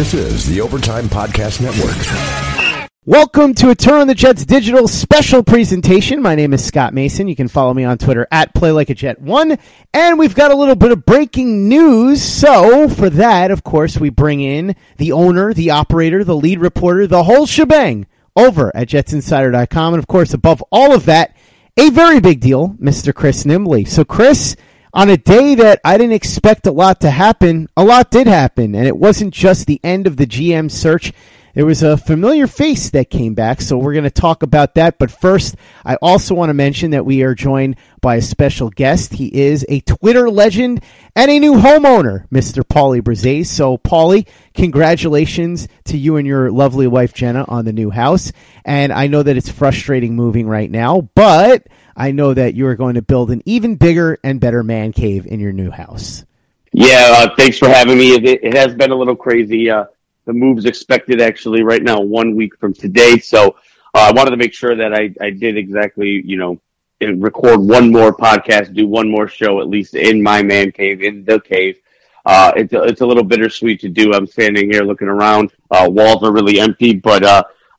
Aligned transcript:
This 0.00 0.14
is 0.14 0.46
the 0.46 0.62
Overtime 0.62 1.10
Podcast 1.10 1.60
Network. 1.60 2.90
Welcome 3.04 3.52
to 3.56 3.68
a 3.68 3.74
Turn 3.74 4.00
on 4.00 4.06
the 4.06 4.14
Jets 4.14 4.46
digital 4.46 4.88
special 4.88 5.42
presentation. 5.42 6.22
My 6.22 6.34
name 6.34 6.54
is 6.54 6.64
Scott 6.64 6.94
Mason. 6.94 7.28
You 7.28 7.36
can 7.36 7.48
follow 7.48 7.74
me 7.74 7.84
on 7.84 7.98
Twitter 7.98 8.26
at 8.32 8.54
PlayLikeAJet1. 8.54 9.60
And 9.92 10.18
we've 10.18 10.34
got 10.34 10.52
a 10.52 10.56
little 10.56 10.74
bit 10.74 10.90
of 10.90 11.04
breaking 11.04 11.68
news. 11.68 12.22
So 12.22 12.88
for 12.88 13.10
that, 13.10 13.50
of 13.50 13.62
course, 13.62 13.98
we 13.98 14.08
bring 14.08 14.40
in 14.40 14.74
the 14.96 15.12
owner, 15.12 15.52
the 15.52 15.72
operator, 15.72 16.24
the 16.24 16.34
lead 16.34 16.60
reporter, 16.60 17.06
the 17.06 17.24
whole 17.24 17.44
shebang 17.44 18.06
over 18.34 18.74
at 18.74 18.88
JetsInsider.com. 18.88 19.92
And 19.92 20.02
of 20.02 20.08
course, 20.08 20.32
above 20.32 20.64
all 20.72 20.94
of 20.94 21.04
that, 21.04 21.36
a 21.76 21.90
very 21.90 22.20
big 22.20 22.40
deal, 22.40 22.70
Mr. 22.80 23.14
Chris 23.14 23.44
Nimbley. 23.44 23.86
So 23.86 24.06
Chris, 24.06 24.56
on 24.92 25.10
a 25.10 25.16
day 25.16 25.54
that 25.56 25.80
I 25.84 25.98
didn't 25.98 26.14
expect 26.14 26.66
a 26.66 26.72
lot 26.72 27.00
to 27.00 27.10
happen, 27.10 27.68
a 27.76 27.84
lot 27.84 28.10
did 28.10 28.26
happen. 28.26 28.74
And 28.74 28.86
it 28.86 28.96
wasn't 28.96 29.34
just 29.34 29.66
the 29.66 29.80
end 29.84 30.06
of 30.06 30.16
the 30.16 30.26
GM 30.26 30.70
search. 30.70 31.12
There 31.54 31.66
was 31.66 31.82
a 31.82 31.96
familiar 31.96 32.46
face 32.46 32.90
that 32.90 33.10
came 33.10 33.34
back, 33.34 33.60
so 33.60 33.76
we're 33.76 33.92
going 33.92 34.04
to 34.04 34.10
talk 34.10 34.44
about 34.44 34.76
that. 34.76 35.00
But 35.00 35.10
first, 35.10 35.56
I 35.84 35.96
also 35.96 36.34
want 36.34 36.50
to 36.50 36.54
mention 36.54 36.92
that 36.92 37.04
we 37.04 37.22
are 37.22 37.34
joined 37.34 37.76
by 38.00 38.16
a 38.16 38.22
special 38.22 38.70
guest. 38.70 39.14
He 39.14 39.26
is 39.26 39.66
a 39.68 39.80
Twitter 39.80 40.30
legend 40.30 40.84
and 41.16 41.28
a 41.28 41.40
new 41.40 41.54
homeowner, 41.54 42.28
Mr. 42.28 42.62
Paulie 42.62 43.02
Bruzzese. 43.02 43.46
So, 43.46 43.78
Paulie, 43.78 44.28
congratulations 44.54 45.66
to 45.86 45.98
you 45.98 46.16
and 46.16 46.26
your 46.26 46.52
lovely 46.52 46.86
wife, 46.86 47.14
Jenna, 47.14 47.44
on 47.48 47.64
the 47.64 47.72
new 47.72 47.90
house. 47.90 48.30
And 48.64 48.92
I 48.92 49.08
know 49.08 49.22
that 49.22 49.36
it's 49.36 49.50
frustrating 49.50 50.14
moving 50.14 50.46
right 50.46 50.70
now, 50.70 51.10
but 51.16 51.66
I 52.00 52.12
know 52.12 52.32
that 52.32 52.54
you 52.54 52.66
are 52.66 52.76
going 52.76 52.94
to 52.94 53.02
build 53.02 53.30
an 53.30 53.42
even 53.44 53.76
bigger 53.76 54.18
and 54.24 54.40
better 54.40 54.62
man 54.62 54.92
cave 54.92 55.26
in 55.26 55.38
your 55.38 55.52
new 55.52 55.70
house. 55.70 56.24
Yeah, 56.72 57.12
uh, 57.14 57.36
thanks 57.36 57.58
for 57.58 57.68
having 57.68 57.98
me. 57.98 58.14
It, 58.14 58.24
it, 58.42 58.54
has 58.54 58.74
been 58.74 58.90
a 58.90 58.94
little 58.94 59.14
crazy. 59.14 59.70
Uh, 59.70 59.84
the 60.24 60.32
move's 60.32 60.64
expected 60.64 61.20
actually 61.20 61.62
right 61.62 61.82
now, 61.82 62.00
one 62.00 62.34
week 62.34 62.58
from 62.58 62.72
today. 62.72 63.18
So 63.18 63.48
uh, 63.94 63.98
I 63.98 64.12
wanted 64.12 64.30
to 64.30 64.38
make 64.38 64.54
sure 64.54 64.74
that 64.74 64.94
I, 64.94 65.14
I 65.20 65.28
did 65.28 65.58
exactly, 65.58 66.22
you 66.24 66.38
know, 66.38 66.58
record 67.02 67.60
one 67.60 67.92
more 67.92 68.16
podcast, 68.16 68.72
do 68.72 68.86
one 68.86 69.10
more 69.10 69.28
show, 69.28 69.60
at 69.60 69.68
least 69.68 69.94
in 69.94 70.22
my 70.22 70.42
man 70.42 70.72
cave, 70.72 71.02
in 71.02 71.26
the 71.26 71.38
cave. 71.38 71.80
Uh, 72.24 72.52
it's, 72.56 72.72
a, 72.72 72.82
it's 72.84 73.02
a 73.02 73.06
little 73.06 73.24
bittersweet 73.24 73.80
to 73.80 73.90
do. 73.90 74.14
I'm 74.14 74.26
standing 74.26 74.72
here 74.72 74.84
looking 74.84 75.08
around. 75.08 75.52
Uh, 75.70 75.86
walls 75.90 76.22
are 76.22 76.32
really 76.32 76.60
empty, 76.60 76.94
but 76.94 77.22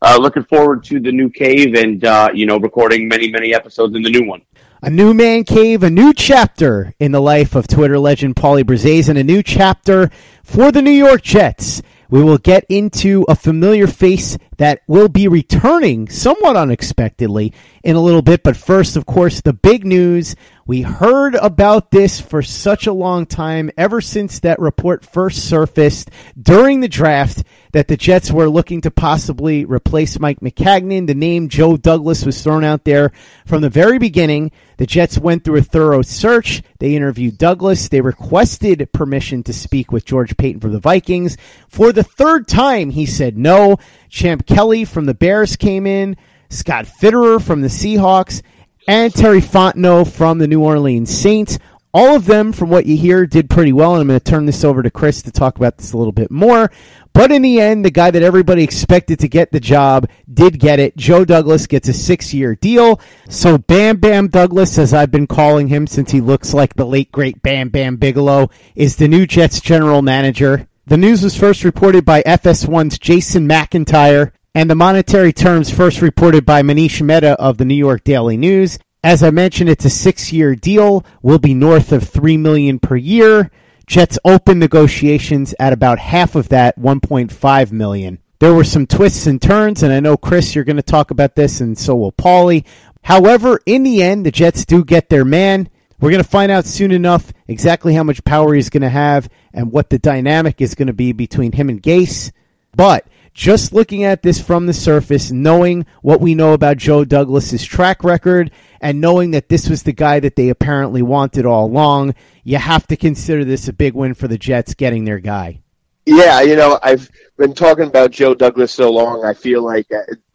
uh, 0.02 0.18
looking 0.20 0.44
forward 0.44 0.84
to 0.86 1.00
the 1.00 1.12
new 1.12 1.30
cave 1.30 1.76
and, 1.76 2.04
uh, 2.04 2.30
you 2.34 2.46
know, 2.46 2.58
recording 2.58 3.08
many, 3.08 3.30
many 3.30 3.54
episodes 3.54 3.96
in 3.96 4.02
the 4.02 4.10
new 4.10 4.28
one. 4.28 4.42
A 4.82 4.90
new 4.90 5.14
man 5.14 5.44
cave, 5.44 5.84
a 5.84 5.92
new 5.92 6.12
chapter 6.12 6.96
in 7.00 7.12
the 7.12 7.22
life 7.22 7.54
of 7.54 7.68
Twitter 7.68 8.00
legend 8.00 8.36
Paulie 8.36 8.64
Bruzzese, 8.64 9.10
and 9.10 9.18
a 9.18 9.24
new 9.24 9.44
chapter 9.44 10.10
for 10.44 10.72
the 10.72 10.82
New 10.82 10.90
York 10.90 11.22
Jets. 11.22 11.84
We 12.10 12.24
will 12.24 12.40
get 12.40 12.66
into 12.68 13.26
a 13.30 13.36
familiar 13.36 13.86
face 13.86 14.38
that 14.62 14.84
will 14.86 15.09
be 15.09 15.28
returning 15.28 16.08
somewhat 16.08 16.56
unexpectedly 16.56 17.52
in 17.84 17.95
a 17.95 18.00
little 18.00 18.22
bit. 18.22 18.44
But 18.44 18.56
first, 18.56 18.95
of 18.95 19.08
course, 19.08 19.42
the 19.42 19.53
big 19.53 19.88
news. 19.88 20.36
We 20.68 20.84
heard 20.84 21.34
about 21.36 21.90
this 21.90 22.22
for 22.22 22.44
such 22.44 22.86
a 22.86 22.94
long 22.94 23.26
time, 23.26 23.72
ever 23.76 24.00
since 24.00 24.40
that 24.40 24.59
report 24.59 25.03
first 25.03 25.50
surfaced 25.50 26.12
during 26.40 26.80
the 26.80 26.88
draft 26.88 27.44
that 27.73 27.88
the 27.88 27.98
Jets 27.98 28.31
were 28.31 28.50
looking 28.50 28.81
to 28.81 28.92
possibly 28.92 29.66
replace 29.66 30.20
Mike 30.20 30.40
Maccagnan. 30.40 31.08
The 31.08 31.16
name 31.16 31.50
Joe 31.50 31.75
Douglas 31.78 32.23
was 32.23 32.42
thrown 32.42 32.64
out 32.64 32.86
there 32.86 33.12
from 33.46 33.62
the 33.62 33.70
very 33.70 33.98
beginning. 33.98 34.52
The 34.78 34.86
Jets 34.86 35.18
went 35.18 35.44
through 35.44 35.59
a 35.59 35.64
thorough 35.64 36.03
search. 36.03 36.62
They 36.80 36.96
interviewed 36.96 37.38
Douglas. 37.38 37.90
They 37.90 38.02
requested 38.02 38.88
permission 38.94 39.44
to 39.44 39.53
speak 39.53 39.92
with 39.92 40.06
George 40.06 40.38
Paton 40.38 40.62
for 40.62 40.70
the 40.70 40.80
Vikings. 40.80 41.38
For 41.68 41.92
the 41.92 42.03
third 42.03 42.48
time, 42.48 42.92
he 42.92 43.06
said 43.06 43.38
no. 43.38 43.78
Champ 44.09 44.46
Kelly 44.54 44.84
from 44.84 45.06
the 45.06 45.14
Bears 45.14 45.56
came 45.56 45.88
in. 45.88 46.18
Scott 46.50 46.86
Fitterer 46.86 47.42
from 47.42 47.62
the 47.62 47.70
Seahawks. 47.70 48.42
And 48.88 49.14
Terry 49.14 49.40
Fontenot 49.40 50.12
from 50.12 50.40
the 50.40 50.48
New 50.48 50.62
Orleans 50.62 51.09
Saints. 51.09 51.58
All 51.94 52.16
of 52.16 52.25
them, 52.25 52.52
from 52.52 52.70
what 52.70 52.86
you 52.86 52.98
hear, 52.98 53.25
did 53.25 53.50
pretty 53.50 53.74
well, 53.74 53.94
and 53.94 54.02
I'm 54.02 54.08
going 54.08 54.20
to 54.20 54.24
turn 54.24 54.46
this 54.46 54.64
over 54.64 54.81
to 54.81 54.90
Chris 54.90 55.22
to 55.24 55.31
talk 55.31 55.58
about 55.58 55.78
this 55.78 55.92
a 55.92 55.98
little 55.98 56.14
bit 56.14 56.31
more. 56.31 56.72
But 57.14 57.31
in 57.31 57.42
the 57.42 57.59
end, 57.59 57.84
the 57.84 57.92
guy 57.92 58.12
that 58.12 58.24
everybody 58.24 58.64
expected 58.64 59.20
to 59.20 59.28
get 59.28 59.52
the 59.52 59.59
job 59.59 60.09
did 60.34 60.59
get 60.59 60.80
it. 60.80 60.96
Joe 60.96 61.25
Douglas 61.25 61.68
gets 61.68 61.90
a 61.90 61.94
six 61.94 62.34
year 62.34 62.56
deal. 62.56 63.00
So 63.30 63.58
Bam 63.58 63.98
Bam 63.98 64.30
Douglas, 64.30 64.78
as 64.78 64.94
I've 64.94 65.12
been 65.12 65.28
calling 65.28 65.68
him 65.68 65.86
since 65.88 66.12
he 66.12 66.22
looks 66.22 66.54
like 66.54 66.75
the 66.75 66.86
late 66.86 67.12
great 67.12 67.42
Bam 67.42 67.70
Bam 67.70 67.98
Bigelow, 67.98 68.50
is 68.75 68.96
the 68.96 69.09
new 69.09 69.25
Jets 69.25 69.59
general 69.59 70.02
manager. 70.02 70.68
The 70.88 70.98
news 70.98 71.24
was 71.24 71.38
first 71.38 71.64
reported 71.64 72.06
by 72.06 72.22
FS1's 72.24 73.00
Jason 73.00 73.48
McIntyre, 73.48 74.31
and 74.53 74.69
the 74.69 74.75
monetary 74.75 75.31
terms 75.31 75.69
first 75.69 76.01
reported 76.01 76.45
by 76.45 76.62
Manish 76.62 77.01
Mehta 77.01 77.39
of 77.39 77.57
the 77.57 77.66
New 77.66 77.75
York 77.75 78.03
Daily 78.03 78.38
News. 78.38 78.78
As 79.03 79.23
I 79.23 79.31
mentioned, 79.31 79.69
it's 79.69 79.85
a 79.85 79.89
six-year 79.89 80.56
deal. 80.56 81.06
Will 81.22 81.39
be 81.39 81.53
north 81.53 81.91
of 81.91 82.03
three 82.03 82.38
million 82.38 82.78
per 82.79 82.95
year. 82.95 83.50
Jets 83.88 84.19
open 84.23 84.59
negotiations 84.59 85.56
at 85.59 85.73
about 85.73 86.00
half 86.00 86.35
of 86.35 86.50
that, 86.50 86.78
1.5 86.79 87.72
million. 87.72 88.19
There 88.39 88.53
were 88.53 88.63
some 88.63 88.88
twists 88.88 89.28
and 89.28 89.41
turns, 89.41 89.84
and 89.84 89.91
I 89.91 90.00
know 90.00 90.17
Chris, 90.17 90.53
you're 90.56 90.63
going 90.63 90.78
to 90.78 90.81
talk 90.81 91.12
about 91.12 91.35
this, 91.35 91.62
and 91.62 91.78
so 91.78 91.95
will 91.95 92.12
Paulie. 92.12 92.66
However, 93.03 93.59
in 93.66 93.83
the 93.83 94.03
end, 94.03 94.25
the 94.25 94.31
Jets 94.31 94.66
do 94.66 94.83
get 94.83 95.09
their 95.09 95.25
man. 95.25 95.69
We're 96.00 96.12
going 96.12 96.23
to 96.23 96.29
find 96.29 96.51
out 96.51 96.66
soon 96.66 96.91
enough 96.91 97.31
exactly 97.47 97.94
how 97.94 98.03
much 98.03 98.23
power 98.23 98.53
he's 98.53 98.69
going 98.69 98.81
to 98.81 98.89
have 98.89 99.29
and 99.53 99.72
what 99.72 99.89
the 99.89 100.00
dynamic 100.00 100.62
is 100.62 100.75
going 100.75 100.88
to 100.88 100.94
be 100.94 101.12
between 101.12 101.51
him 101.51 101.69
and 101.69 101.81
Gase. 101.81 102.31
But 102.75 103.06
just 103.34 103.74
looking 103.74 104.03
at 104.03 104.24
this 104.24 104.42
from 104.42 104.66
the 104.66 104.74
surface, 104.74 105.31
knowing 105.31 105.86
what 106.02 106.22
we 106.22 106.36
know 106.36 106.53
about 106.53 106.78
Joe 106.78 107.06
Douglas's 107.06 107.64
track 107.64 108.03
record, 108.03 108.52
and 108.80 109.00
knowing 109.00 109.31
that 109.31 109.50
this 109.50 109.69
was 109.69 109.84
the 109.84 109.94
guy 109.94 110.19
that 110.19 110.36
they 110.36 110.50
apparently 110.50 111.02
wanted 111.02 111.46
all 111.46 111.66
along, 111.66 112.16
you 112.44 112.58
have 112.58 112.88
to 112.88 112.97
consider 112.97 113.46
this 113.46 113.68
a 113.68 113.74
big 113.74 113.94
win 113.94 114.14
for 114.14 114.28
the 114.28 114.38
Jets 114.38 114.74
getting 114.74 115.06
their 115.06 115.19
guy. 115.19 115.62
Yeah, 116.06 116.42
you 116.42 116.56
know, 116.56 116.80
I've 116.81 117.09
been 117.38 117.53
talking 117.53 117.86
about 117.86 118.09
Joe 118.09 118.34
Douglas 118.34 118.72
so 118.72 118.92
long. 118.92 119.24
I 119.24 119.36
feel 119.36 119.63
like 119.63 119.88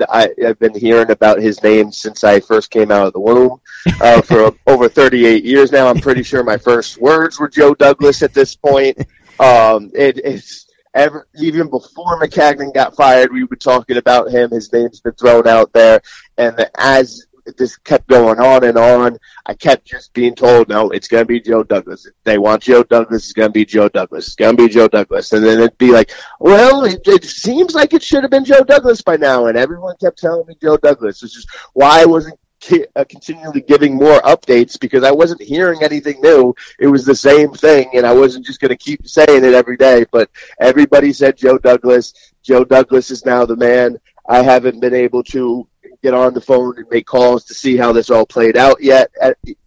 I, 0.09 0.29
have 0.41 0.59
been 0.61 0.75
hearing 0.75 1.11
about 1.11 1.41
his 1.41 1.61
name 1.63 1.91
since 1.91 2.23
I 2.23 2.39
first 2.39 2.71
came 2.71 2.93
out 2.93 3.09
of 3.09 3.13
the 3.13 3.21
womb. 3.21 3.61
Uh, 4.01 4.23
for 4.23 4.55
over 4.69 4.89
38 4.89 5.45
years 5.45 5.73
now, 5.73 5.89
I'm 5.89 6.01
pretty 6.01 6.23
sure 6.23 6.45
my 6.45 6.57
first 6.57 6.99
words 6.99 7.41
were 7.41 7.49
Joe 7.49 7.75
Douglas 7.75 8.23
at 8.23 8.33
this 8.33 8.55
point. 8.55 8.99
Um, 9.41 9.91
it, 9.93 10.19
it's 10.25 10.66
ever 10.97 11.29
even 11.39 11.71
before 11.71 12.21
Maccagnan 12.21 12.75
got 12.75 12.97
fired, 12.97 13.33
we 13.33 13.45
were 13.45 13.57
talking 13.57 13.99
about 13.99 14.31
him. 14.31 14.51
His 14.51 14.73
name's 14.73 15.01
been 15.01 15.13
thrown 15.13 15.47
out 15.47 15.73
there, 15.73 16.01
and 16.39 16.69
as 16.79 17.27
this 17.57 17.77
kept 17.77 18.09
going 18.09 18.41
on 18.41 18.65
and 18.65 18.77
on, 18.77 19.19
I 19.45 19.55
kept 19.55 19.87
just 19.87 20.13
being 20.13 20.35
told, 20.35 20.69
no, 20.69 20.91
it's 20.91 21.09
going 21.09 21.23
to 21.23 21.29
be 21.29 21.41
Joe 21.41 21.63
Douglas. 21.63 22.07
If 22.07 22.15
they 22.25 22.39
want 22.39 22.63
Joe 22.63 22.83
Douglas, 22.83 23.25
it's 23.25 23.33
going 23.33 23.51
to 23.51 23.53
be 23.53 23.65
Joe 23.65 23.89
Douglas. 23.89 24.27
It's 24.27 24.35
going 24.35 24.57
to 24.57 24.63
be 24.65 24.73
Joe 24.73 24.89
Douglas. 24.89 25.33
And 25.33 25.45
then 25.45 25.61
it'd 25.61 25.79
be 25.79 25.93
like, 25.93 26.11
well, 26.41 26.85
it, 26.85 27.07
it 27.07 27.25
seems 27.25 27.75
like 27.75 27.95
it 27.95 28.03
should 28.03 28.25
have 28.25 28.31
been 28.31 28.45
Joe 28.45 28.65
Douglas 28.65 29.03
by 29.03 29.17
now. 29.17 29.47
And 29.47 29.57
everyone 29.57 29.95
kept 30.01 30.19
telling 30.19 30.47
me 30.47 30.57
Joe 30.61 30.77
Douglas. 30.77 31.23
which 31.23 31.37
is 31.37 31.47
why 31.73 32.03
I 32.03 32.05
wasn't 32.05 32.39
continually 32.61 33.61
giving 33.61 33.95
more 33.95 34.21
updates 34.21 34.79
because 34.79 35.05
I 35.05 35.11
wasn't 35.11 35.43
hearing 35.43 35.83
anything 35.83 36.21
new. 36.21 36.55
It 36.79 36.87
was 36.87 37.05
the 37.05 37.15
same 37.15 37.53
thing, 37.53 37.91
and 37.95 38.07
I 38.07 38.13
wasn't 38.13 38.47
just 38.47 38.61
going 38.61 38.71
to 38.71 38.77
keep 38.77 39.07
saying 39.07 39.45
it 39.45 39.55
every 39.55 39.77
day. 39.77 40.05
But 40.11 40.31
everybody 40.61 41.13
said 41.13 41.37
Joe 41.37 41.59
Douglas. 41.59 42.15
Joe 42.43 42.65
Douglas 42.65 43.11
is 43.11 43.25
now 43.25 43.45
the 43.45 43.57
man. 43.57 43.99
I 44.29 44.43
haven't 44.43 44.81
been 44.81 44.95
able 44.95 45.23
to 45.25 45.69
get 46.03 46.15
on 46.15 46.35
the 46.35 46.41
phone 46.41 46.79
and 46.79 46.87
make 46.91 47.07
calls 47.07 47.45
to 47.45 47.55
see 47.55 47.77
how 47.77 47.93
this 47.93 48.11
all 48.11 48.27
played 48.27 48.57
out 48.57 48.83
yet. 48.83 49.11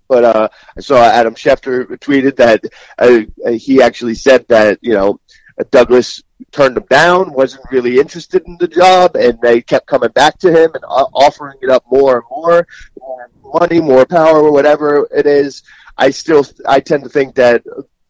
But 0.08 0.24
uh, 0.24 0.50
I 0.78 0.82
saw 0.82 1.04
Adam 1.04 1.36
Schefter 1.36 1.86
tweeted 2.00 2.36
that 2.38 2.64
uh, 2.98 3.52
he 3.52 3.82
actually 3.82 4.16
said 4.16 4.48
that 4.48 4.80
you 4.82 4.94
know 4.94 5.20
Douglas 5.72 6.24
turned 6.52 6.78
him 6.78 6.86
down, 6.90 7.34
wasn't 7.34 7.64
really 7.72 8.00
interested 8.00 8.44
in 8.48 8.58
the 8.60 8.68
job, 8.68 9.16
and 9.16 9.40
they 9.42 9.62
kept 9.62 9.88
coming 9.88 10.10
back 10.12 10.38
to 10.40 10.50
him 10.50 10.72
and 10.74 10.84
offering 10.88 11.58
it 11.62 11.70
up 11.70 11.84
more 11.92 12.18
and 12.18 12.26
more, 12.30 12.68
more 13.00 13.30
money, 13.60 13.80
more 13.80 14.06
power, 14.06 14.52
whatever 14.52 15.08
it 15.16 15.26
is. 15.26 15.64
I 15.98 16.12
still, 16.12 16.46
I 16.68 16.80
tend 16.80 17.04
to 17.04 17.10
think 17.10 17.36
that 17.36 17.64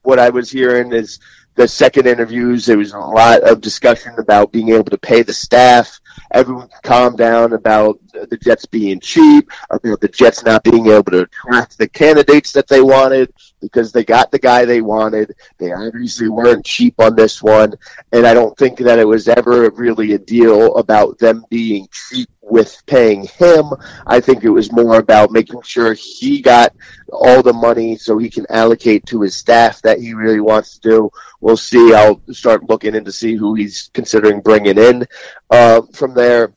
what 0.03 0.19
I 0.19 0.29
was 0.29 0.51
hearing 0.51 0.93
is 0.93 1.19
the 1.55 1.67
second 1.67 2.07
interviews, 2.07 2.65
there 2.65 2.77
was 2.77 2.93
a 2.93 2.99
lot 2.99 3.41
of 3.41 3.59
discussion 3.59 4.13
about 4.17 4.51
being 4.51 4.69
able 4.69 4.85
to 4.85 4.97
pay 4.97 5.23
the 5.23 5.33
staff. 5.33 5.99
Everyone 6.31 6.69
calmed 6.83 7.17
down 7.17 7.51
about 7.53 7.99
the 8.13 8.37
Jets 8.37 8.65
being 8.65 8.99
cheap, 8.99 9.51
about 9.69 9.99
the 9.99 10.07
Jets 10.07 10.43
not 10.43 10.63
being 10.63 10.87
able 10.87 11.11
to 11.11 11.23
attract 11.23 11.77
the 11.77 11.89
candidates 11.89 12.53
that 12.53 12.67
they 12.67 12.81
wanted. 12.81 13.33
Because 13.61 13.91
they 13.91 14.03
got 14.03 14.31
the 14.31 14.39
guy 14.39 14.65
they 14.65 14.81
wanted. 14.81 15.35
They 15.57 15.71
obviously 15.71 16.29
weren't 16.29 16.65
cheap 16.65 16.95
on 16.99 17.15
this 17.15 17.41
one, 17.41 17.73
and 18.11 18.25
I 18.25 18.33
don't 18.33 18.57
think 18.57 18.79
that 18.79 18.99
it 18.99 19.05
was 19.07 19.27
ever 19.27 19.69
really 19.71 20.13
a 20.13 20.19
deal 20.19 20.75
about 20.77 21.17
them 21.19 21.45
being 21.49 21.87
cheap 21.91 22.29
with 22.41 22.81
paying 22.85 23.25
him. 23.25 23.65
I 24.05 24.19
think 24.19 24.43
it 24.43 24.49
was 24.49 24.71
more 24.71 24.97
about 24.97 25.31
making 25.31 25.61
sure 25.61 25.93
he 25.93 26.41
got 26.41 26.73
all 27.11 27.41
the 27.41 27.53
money 27.53 27.97
so 27.97 28.17
he 28.17 28.29
can 28.29 28.45
allocate 28.49 29.05
to 29.07 29.21
his 29.21 29.35
staff 29.35 29.81
that 29.83 29.99
he 29.99 30.13
really 30.13 30.39
wants 30.39 30.77
to 30.77 30.89
do. 30.89 31.11
We'll 31.41 31.57
see. 31.57 31.93
I'll 31.93 32.21
start 32.31 32.69
looking 32.69 32.95
in 32.95 33.05
to 33.05 33.11
see 33.11 33.35
who 33.35 33.53
he's 33.53 33.89
considering 33.93 34.41
bringing 34.41 34.77
in 34.77 35.05
uh, 35.49 35.81
from 35.93 36.13
there. 36.13 36.53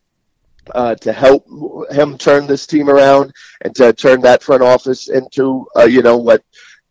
Uh, 0.72 0.94
to 0.94 1.12
help 1.12 1.44
him 1.90 2.16
turn 2.16 2.46
this 2.46 2.68
team 2.68 2.88
around 2.88 3.32
and 3.62 3.74
to 3.74 3.92
turn 3.92 4.20
that 4.20 4.44
front 4.44 4.62
office 4.62 5.08
into, 5.08 5.66
uh, 5.76 5.82
you 5.82 6.02
know, 6.02 6.16
what 6.16 6.44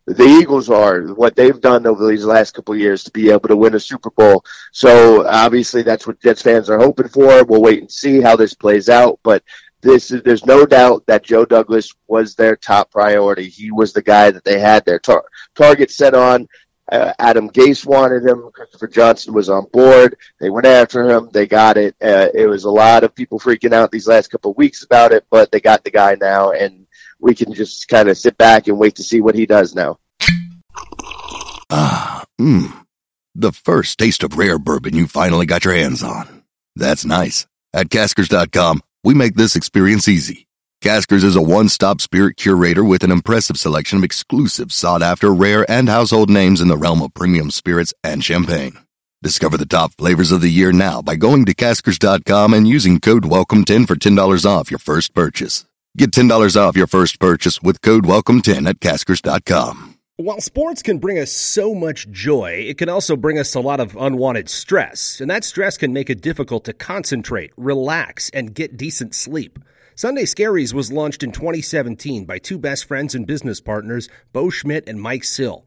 the 0.06 0.24
Eagles 0.24 0.68
are, 0.68 1.02
what 1.14 1.36
they've 1.36 1.60
done 1.60 1.86
over 1.86 2.06
these 2.08 2.24
last 2.24 2.52
couple 2.54 2.74
years 2.76 3.04
to 3.04 3.10
be 3.12 3.30
able 3.30 3.48
to 3.48 3.56
win 3.56 3.74
a 3.74 3.80
Super 3.80 4.10
Bowl. 4.10 4.44
So 4.72 5.26
obviously 5.26 5.82
that's 5.82 6.06
what 6.06 6.20
Jets 6.20 6.42
fans 6.42 6.68
are 6.68 6.78
hoping 6.78 7.08
for. 7.08 7.44
We'll 7.44 7.62
wait 7.62 7.80
and 7.80 7.90
see 7.90 8.20
how 8.20 8.36
this 8.36 8.54
plays 8.54 8.88
out, 8.88 9.20
but 9.22 9.42
this 9.80 10.10
is, 10.10 10.22
there's 10.22 10.46
no 10.46 10.64
doubt 10.64 11.04
that 11.06 11.24
Joe 11.24 11.44
Douglas 11.44 11.92
was 12.06 12.34
their 12.34 12.56
top 12.56 12.90
priority. 12.90 13.48
He 13.48 13.70
was 13.70 13.92
the 13.92 14.02
guy 14.02 14.30
that 14.30 14.44
they 14.44 14.58
had 14.58 14.84
their 14.84 14.98
tar- 14.98 15.24
target 15.54 15.90
set 15.90 16.14
on. 16.14 16.48
Uh, 16.90 17.12
Adam 17.18 17.48
Gase 17.48 17.86
wanted 17.86 18.24
him. 18.24 18.50
Christopher 18.52 18.88
Johnson 18.88 19.32
was 19.32 19.48
on 19.48 19.66
board. 19.72 20.16
They 20.40 20.50
went 20.50 20.66
after 20.66 21.08
him. 21.08 21.30
They 21.32 21.46
got 21.46 21.76
it. 21.76 21.96
Uh, 22.02 22.28
it 22.34 22.46
was 22.46 22.64
a 22.64 22.70
lot 22.70 23.02
of 23.02 23.14
people 23.14 23.40
freaking 23.40 23.72
out 23.72 23.90
these 23.90 24.08
last 24.08 24.28
couple 24.28 24.50
of 24.50 24.56
weeks 24.56 24.82
about 24.82 25.12
it, 25.12 25.24
but 25.30 25.50
they 25.50 25.60
got 25.60 25.84
the 25.84 25.90
guy 25.90 26.16
now, 26.20 26.50
and 26.50 26.81
we 27.22 27.34
can 27.34 27.54
just 27.54 27.88
kind 27.88 28.08
of 28.08 28.18
sit 28.18 28.36
back 28.36 28.66
and 28.66 28.78
wait 28.78 28.96
to 28.96 29.02
see 29.02 29.20
what 29.20 29.36
he 29.36 29.46
does 29.46 29.74
now. 29.74 29.98
Ah, 31.70 32.24
mmm. 32.38 32.84
The 33.34 33.52
first 33.52 33.98
taste 33.98 34.24
of 34.24 34.36
rare 34.36 34.58
bourbon 34.58 34.94
you 34.94 35.06
finally 35.06 35.46
got 35.46 35.64
your 35.64 35.72
hands 35.72 36.02
on. 36.02 36.42
That's 36.76 37.06
nice. 37.06 37.46
At 37.72 37.88
caskers.com, 37.88 38.82
we 39.04 39.14
make 39.14 39.36
this 39.36 39.56
experience 39.56 40.06
easy. 40.06 40.46
Caskers 40.82 41.24
is 41.24 41.36
a 41.36 41.40
one 41.40 41.68
stop 41.68 42.00
spirit 42.00 42.36
curator 42.36 42.84
with 42.84 43.04
an 43.04 43.12
impressive 43.12 43.56
selection 43.56 43.98
of 43.98 44.04
exclusive, 44.04 44.72
sought 44.72 45.00
after, 45.00 45.32
rare, 45.32 45.64
and 45.70 45.88
household 45.88 46.28
names 46.28 46.60
in 46.60 46.68
the 46.68 46.76
realm 46.76 47.00
of 47.00 47.14
premium 47.14 47.50
spirits 47.50 47.94
and 48.02 48.22
champagne. 48.22 48.76
Discover 49.22 49.58
the 49.58 49.66
top 49.66 49.92
flavors 49.92 50.32
of 50.32 50.40
the 50.40 50.50
year 50.50 50.72
now 50.72 51.00
by 51.00 51.14
going 51.14 51.44
to 51.44 51.54
caskers.com 51.54 52.52
and 52.52 52.66
using 52.66 52.98
code 52.98 53.22
WELCOME10 53.22 53.86
for 53.86 53.94
$10 53.94 54.44
off 54.44 54.72
your 54.72 54.80
first 54.80 55.14
purchase. 55.14 55.64
Get 55.94 56.10
$10 56.10 56.56
off 56.56 56.74
your 56.74 56.86
first 56.86 57.20
purchase 57.20 57.60
with 57.60 57.82
code 57.82 58.04
WELCOME10 58.04 58.66
at 58.66 58.80
caskers.com. 58.80 59.98
While 60.16 60.40
sports 60.40 60.82
can 60.82 60.96
bring 60.96 61.18
us 61.18 61.30
so 61.30 61.74
much 61.74 62.10
joy, 62.10 62.64
it 62.66 62.78
can 62.78 62.88
also 62.88 63.14
bring 63.14 63.38
us 63.38 63.54
a 63.54 63.60
lot 63.60 63.78
of 63.78 63.94
unwanted 63.96 64.48
stress, 64.48 65.20
and 65.20 65.30
that 65.30 65.44
stress 65.44 65.76
can 65.76 65.92
make 65.92 66.08
it 66.08 66.22
difficult 66.22 66.64
to 66.64 66.72
concentrate, 66.72 67.52
relax, 67.58 68.30
and 68.30 68.54
get 68.54 68.78
decent 68.78 69.14
sleep. 69.14 69.58
Sunday 69.94 70.22
Scaries 70.22 70.72
was 70.72 70.90
launched 70.90 71.22
in 71.22 71.30
2017 71.30 72.24
by 72.24 72.38
two 72.38 72.58
best 72.58 72.86
friends 72.86 73.14
and 73.14 73.26
business 73.26 73.60
partners, 73.60 74.08
Bo 74.32 74.48
Schmidt 74.48 74.88
and 74.88 74.98
Mike 74.98 75.24
Sill. 75.24 75.66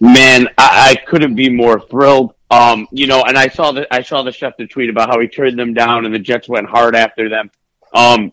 Man, 0.00 0.48
I, 0.56 0.90
I 0.90 1.04
couldn't 1.06 1.34
be 1.34 1.50
more 1.50 1.78
thrilled. 1.78 2.34
Um, 2.50 2.88
you 2.90 3.06
know, 3.06 3.22
and 3.22 3.38
I 3.38 3.48
saw 3.48 3.70
the 3.70 3.86
I 3.94 4.02
saw 4.02 4.22
the 4.22 4.30
Schefter 4.30 4.68
tweet 4.68 4.90
about 4.90 5.08
how 5.08 5.20
he 5.20 5.28
turned 5.28 5.58
them 5.58 5.72
down 5.72 6.04
and 6.04 6.12
the 6.12 6.18
Jets 6.18 6.48
went 6.48 6.68
hard 6.68 6.96
after 6.96 7.28
them. 7.28 7.50
Um, 7.92 8.32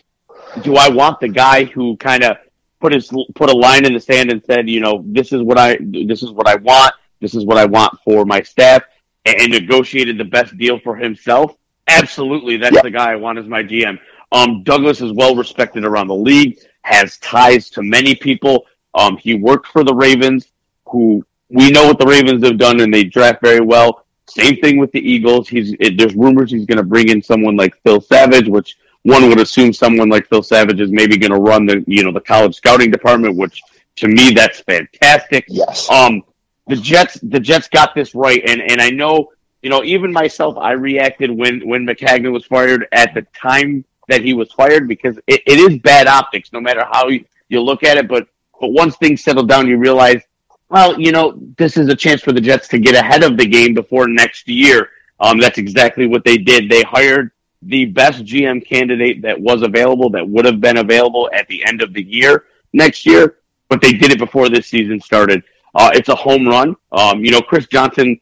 do 0.61 0.75
I 0.75 0.89
want 0.89 1.19
the 1.19 1.27
guy 1.27 1.65
who 1.65 1.97
kind 1.97 2.23
of 2.23 2.37
put 2.79 2.93
his 2.93 3.11
put 3.35 3.49
a 3.49 3.55
line 3.55 3.85
in 3.85 3.93
the 3.93 3.99
sand 3.99 4.31
and 4.31 4.43
said, 4.43 4.69
you 4.69 4.79
know, 4.79 5.03
this 5.05 5.31
is 5.31 5.41
what 5.41 5.57
I 5.57 5.77
this 5.79 6.23
is 6.23 6.31
what 6.31 6.47
I 6.47 6.55
want, 6.55 6.93
this 7.19 7.35
is 7.35 7.45
what 7.45 7.57
I 7.57 7.65
want 7.65 7.99
for 8.03 8.25
my 8.25 8.41
staff, 8.41 8.83
and, 9.25 9.39
and 9.39 9.51
negotiated 9.51 10.17
the 10.17 10.25
best 10.25 10.57
deal 10.57 10.79
for 10.79 10.95
himself? 10.95 11.55
Absolutely, 11.87 12.57
that's 12.57 12.81
the 12.81 12.91
guy 12.91 13.11
I 13.11 13.15
want 13.15 13.39
as 13.39 13.45
my 13.45 13.63
GM. 13.63 13.99
Um, 14.31 14.63
Douglas 14.63 14.99
is 14.99 15.13
well 15.13 15.35
respected 15.35 15.85
around 15.85 16.07
the 16.07 16.15
league, 16.15 16.57
has 16.81 17.17
ties 17.19 17.69
to 17.71 17.81
many 17.83 18.15
people. 18.15 18.65
Um, 18.93 19.15
he 19.17 19.35
worked 19.35 19.67
for 19.67 19.83
the 19.83 19.93
Ravens, 19.93 20.47
who 20.85 21.25
we 21.49 21.71
know 21.71 21.85
what 21.85 21.99
the 21.99 22.05
Ravens 22.05 22.43
have 22.43 22.57
done, 22.57 22.81
and 22.81 22.93
they 22.93 23.03
draft 23.03 23.41
very 23.41 23.61
well. 23.61 24.05
Same 24.27 24.57
thing 24.57 24.77
with 24.77 24.91
the 24.91 24.99
Eagles. 24.99 25.47
He's 25.47 25.73
it, 25.79 25.97
there's 25.97 26.15
rumors 26.15 26.51
he's 26.51 26.65
going 26.65 26.77
to 26.77 26.83
bring 26.83 27.09
in 27.09 27.21
someone 27.21 27.55
like 27.55 27.81
Phil 27.83 28.01
Savage, 28.01 28.47
which 28.47 28.77
one 29.03 29.29
would 29.29 29.39
assume 29.39 29.71
someone 29.71 30.09
like 30.09 30.27
Phil 30.27 30.43
Savage 30.43 30.81
is 30.81 30.91
maybe 30.91 31.17
going 31.17 31.31
to 31.31 31.39
run 31.39 31.65
the 31.65 31.83
you 31.87 32.03
know 32.03 32.11
the 32.11 32.19
college 32.19 32.55
scouting 32.55 32.91
department, 32.91 33.35
which 33.35 33.61
to 33.97 34.07
me 34.07 34.31
that's 34.31 34.59
fantastic. 34.61 35.45
Yes. 35.47 35.89
Um, 35.89 36.23
the 36.67 36.75
Jets 36.75 37.17
the 37.23 37.39
Jets 37.39 37.69
got 37.69 37.95
this 37.95 38.13
right, 38.13 38.41
and 38.45 38.61
and 38.61 38.81
I 38.81 38.89
know 38.89 39.31
you 39.61 39.69
know 39.69 39.83
even 39.83 40.11
myself 40.11 40.57
I 40.57 40.73
reacted 40.73 41.31
when 41.31 41.67
when 41.67 41.85
Maccagnan 41.85 42.33
was 42.33 42.45
fired 42.45 42.87
at 42.91 43.13
the 43.13 43.25
time 43.33 43.85
that 44.09 44.21
he 44.21 44.33
was 44.33 44.51
fired 44.51 44.87
because 44.87 45.17
it, 45.27 45.41
it 45.45 45.59
is 45.59 45.79
bad 45.79 46.07
optics 46.07 46.51
no 46.53 46.61
matter 46.61 46.83
how 46.91 47.07
you, 47.07 47.25
you 47.49 47.61
look 47.61 47.83
at 47.83 47.97
it. 47.97 48.07
But 48.07 48.27
but 48.59 48.69
once 48.69 48.97
things 48.97 49.23
settle 49.23 49.43
down, 49.43 49.67
you 49.67 49.77
realize 49.77 50.21
well, 50.69 50.99
you 50.99 51.11
know, 51.11 51.39
this 51.57 51.77
is 51.77 51.87
a 51.89 51.95
chance 51.95 52.21
for 52.21 52.31
the 52.31 52.41
Jets 52.41 52.67
to 52.69 52.79
get 52.79 52.95
ahead 52.95 53.23
of 53.23 53.37
the 53.37 53.45
game 53.45 53.73
before 53.73 54.07
next 54.07 54.47
year. 54.47 54.89
Um, 55.19 55.39
that's 55.39 55.57
exactly 55.57 56.07
what 56.07 56.23
they 56.23 56.37
did. 56.37 56.69
They 56.69 56.83
hired 56.83 57.31
the 57.63 57.85
best 57.85 58.23
GM 58.23 58.65
candidate 58.65 59.21
that 59.23 59.39
was 59.39 59.61
available, 59.61 60.09
that 60.11 60.27
would 60.27 60.45
have 60.45 60.61
been 60.61 60.77
available 60.77 61.29
at 61.33 61.47
the 61.47 61.65
end 61.65 61.81
of 61.81 61.93
the 61.93 62.03
year 62.03 62.45
next 62.73 63.05
year, 63.05 63.37
but 63.69 63.81
they 63.81 63.93
did 63.93 64.11
it 64.11 64.19
before 64.19 64.49
this 64.49 64.67
season 64.67 64.99
started. 64.99 65.43
Uh, 65.73 65.89
it's 65.93 66.09
a 66.09 66.15
home 66.15 66.47
run. 66.47 66.75
Um, 66.91 67.23
you 67.23 67.31
know, 67.31 67.41
Chris 67.41 67.67
Johnson, 67.67 68.19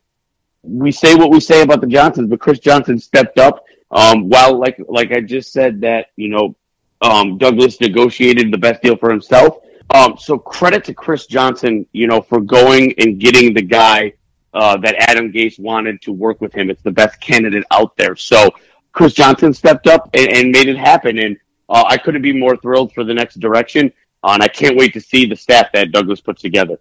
we 0.64 0.92
say 0.92 1.16
what 1.16 1.32
we 1.32 1.40
say 1.40 1.62
about 1.62 1.82
the 1.82 1.88
Johnsons, 1.88 2.30
but 2.30 2.40
Chris 2.40 2.60
Johnson 2.60 3.00
stepped 3.00 3.38
up. 3.38 3.66
Um, 3.92 4.30
while 4.30 4.60
like, 4.60 4.78
like 4.88 5.12
I 5.12 5.22
just 5.22 5.54
said 5.54 5.82
that, 5.82 6.08
you 6.16 6.30
know, 6.30 6.56
um, 7.02 7.38
Douglas 7.38 7.80
negotiated 7.80 8.52
the 8.52 8.58
best 8.58 8.82
deal 8.82 8.98
for 8.98 9.10
himself. 9.12 9.60
Um, 9.94 10.18
so 10.18 10.38
credit 10.38 10.84
to 10.86 10.94
Chris 10.94 11.26
Johnson, 11.26 11.86
you 11.92 12.08
know, 12.08 12.22
for 12.22 12.42
going 12.42 12.94
and 12.98 13.20
getting 13.20 13.54
the 13.54 13.62
guy 13.62 14.14
uh, 14.54 14.78
that 14.78 14.96
Adam 15.10 15.32
Gase 15.32 15.60
wanted 15.60 16.02
to 16.04 16.12
work 16.12 16.42
with 16.42 16.54
him. 16.54 16.70
It's 16.70 16.82
the 16.82 16.92
best 16.92 17.20
candidate 17.20 17.64
out 17.72 17.96
there. 17.98 18.16
So 18.16 18.50
Chris 18.92 19.14
Johnson 19.14 19.54
stepped 19.54 19.88
up 19.88 20.10
and, 20.14 20.30
and 20.30 20.52
made 20.52 20.68
it 20.68 20.78
happen, 20.78 21.20
and 21.20 21.38
uh, 21.70 21.84
I 21.88 21.98
couldn't 21.98 22.22
be 22.22 22.34
more 22.34 22.58
thrilled 22.58 22.94
for 22.94 23.04
the 23.04 23.14
next 23.14 23.40
direction. 23.40 23.92
Uh, 24.24 24.32
and 24.34 24.44
I 24.44 24.48
can't 24.48 24.76
wait 24.76 24.94
to 24.94 25.02
see 25.02 25.26
the 25.26 25.36
staff 25.36 25.68
that 25.74 25.92
Douglas 25.92 26.20
puts 26.20 26.42
together. 26.42 26.80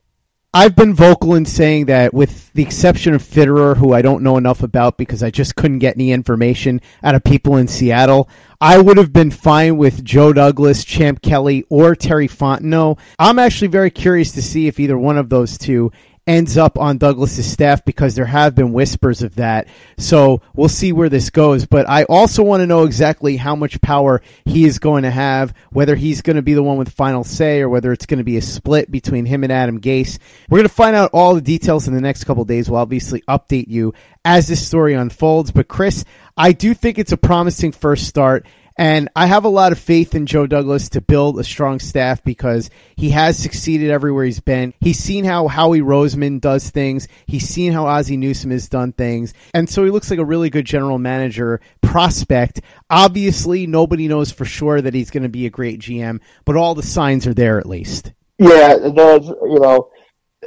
I've 0.57 0.77
been 0.77 0.95
vocal 0.95 1.35
in 1.35 1.47
saying 1.47 1.87
that, 1.87 2.15
with 2.15 2.53
the 2.53 2.63
exception 2.63 3.13
of 3.13 3.25
Fitterer, 3.25 3.77
who 3.77 3.93
I 3.93 4.03
don't 4.03 4.23
know 4.23 4.37
enough 4.37 4.63
about 4.63 4.97
because 4.97 5.21
I 5.21 5.33
just 5.33 5.57
couldn't 5.57 5.81
get 5.81 5.97
any 5.97 6.13
information 6.13 6.81
out 7.03 7.17
of 7.17 7.25
people 7.25 7.57
in 7.57 7.67
Seattle, 7.67 8.29
I 8.61 8.79
would 8.79 8.97
have 8.97 9.13
been 9.13 9.33
fine 9.33 9.79
with 9.79 10.05
Joe 10.05 10.33
Douglas, 10.33 10.85
Champ 10.85 11.23
Kelly, 11.23 11.65
or 11.69 11.97
Terry 11.97 12.29
Fontenot. 12.29 13.01
I'm 13.19 13.41
actually 13.41 13.67
very 13.67 13.91
curious 13.91 14.31
to 14.31 14.43
see 14.43 14.69
if 14.69 14.79
either 14.79 14.97
one 14.97 15.19
of 15.19 15.29
those 15.29 15.59
two 15.59 15.91
ends 16.27 16.57
up 16.57 16.79
on 16.79 16.99
Douglas's 16.99 17.51
staff 17.51 17.85
because 17.85 18.15
there 18.15 18.25
have 18.25 18.55
been 18.55 18.73
whispers 18.73 19.23
of 19.23 19.35
that. 19.37 19.69
So 19.99 20.41
we'll 20.55 20.69
see 20.69 20.93
where 20.93 21.09
this 21.09 21.31
goes. 21.31 21.67
But 21.67 21.89
I 21.89 22.05
also 22.05 22.43
want 22.43 22.63
to 22.63 22.67
know 22.67 22.85
exactly 22.85 23.37
how 23.37 23.55
much 23.55 23.81
power 23.81 24.23
he 24.45 24.65
is 24.65 24.79
going 24.79 25.03
to 25.03 25.11
have, 25.11 25.55
whether 25.71 25.95
he's 25.95 26.23
going 26.23 26.37
to 26.37 26.43
be 26.43 26.55
the 26.55 26.63
one 26.63 26.79
with 26.79 26.91
final 26.91 27.25
say 27.25 27.61
or 27.61 27.69
whether 27.69 27.93
it's 27.93 28.07
going 28.07 28.19
to 28.19 28.25
be 28.25 28.37
a 28.37 28.43
split 28.43 28.91
between 28.91 29.27
him 29.27 29.45
and 29.45 29.53
Adam 29.53 29.81
Gase. 29.81 30.19
We're 30.49 30.59
going 30.59 30.69
to 30.69 30.75
find 30.75 30.97
out 30.97 31.11
all 31.13 31.35
the 31.35 31.41
details 31.41 31.89
in 31.89 31.95
the 31.95 32.01
next 32.01 32.25
couple 32.25 32.45
days. 32.45 32.71
We'll 32.71 32.81
obviously 32.81 33.23
update 33.23 33.69
you 33.69 33.93
as 34.25 34.49
this 34.49 34.67
story 34.67 34.95
unfolds. 34.95 35.51
But 35.51 35.69
Chris, 35.69 36.05
I 36.37 36.53
do 36.53 36.75
think 36.75 36.99
it's 36.99 37.13
a 37.13 37.17
promising 37.17 37.73
first 37.73 38.07
start. 38.07 38.47
And 38.77 39.09
I 39.15 39.27
have 39.27 39.45
a 39.45 39.49
lot 39.49 39.71
of 39.71 39.79
faith 39.79 40.15
in 40.15 40.27
Joe 40.27 40.47
Douglas 40.47 40.89
to 40.91 41.01
build 41.01 41.39
a 41.39 41.45
strong 41.45 41.79
staff 41.79 42.25
because 42.25 42.71
he 42.97 43.11
has 43.11 43.39
succeeded 43.39 43.91
everywhere 43.91 44.25
he's 44.25 44.41
been. 44.41 44.75
He's 44.81 44.99
seen 44.99 45.25
how 45.25 45.47
Howie 45.47 45.81
Roseman 45.81 46.41
does 46.41 46.71
things. 46.71 47.07
He's 47.27 47.49
seen 47.49 47.73
how 47.73 47.87
Ozzie 47.87 48.17
Newsome 48.17 48.51
has 48.51 48.69
done 48.69 48.93
things. 48.93 49.33
And 49.53 49.69
so 49.69 49.85
he 49.85 49.91
looks 49.91 50.11
like 50.11 50.19
a 50.19 50.25
really 50.25 50.51
good 50.51 50.67
general 50.67 50.99
manager 50.99 51.61
prospect. 51.83 52.63
Obviously, 52.91 53.69
nobody 53.69 54.09
knows 54.09 54.33
for 54.33 54.45
sure 54.45 54.81
that 54.81 54.95
he's 54.95 55.11
going 55.11 55.23
to 55.23 55.29
be 55.29 55.47
a 55.47 55.51
great 55.51 55.81
GM, 55.81 56.21
but 56.45 56.57
all 56.57 56.75
the 56.75 56.83
signs 56.83 57.29
are 57.29 57.35
there 57.35 57.61
at 57.61 57.67
least. 57.67 58.13
Yeah, 58.39 58.77
there's, 58.79 59.29
you 59.29 59.61
know, 59.61 59.89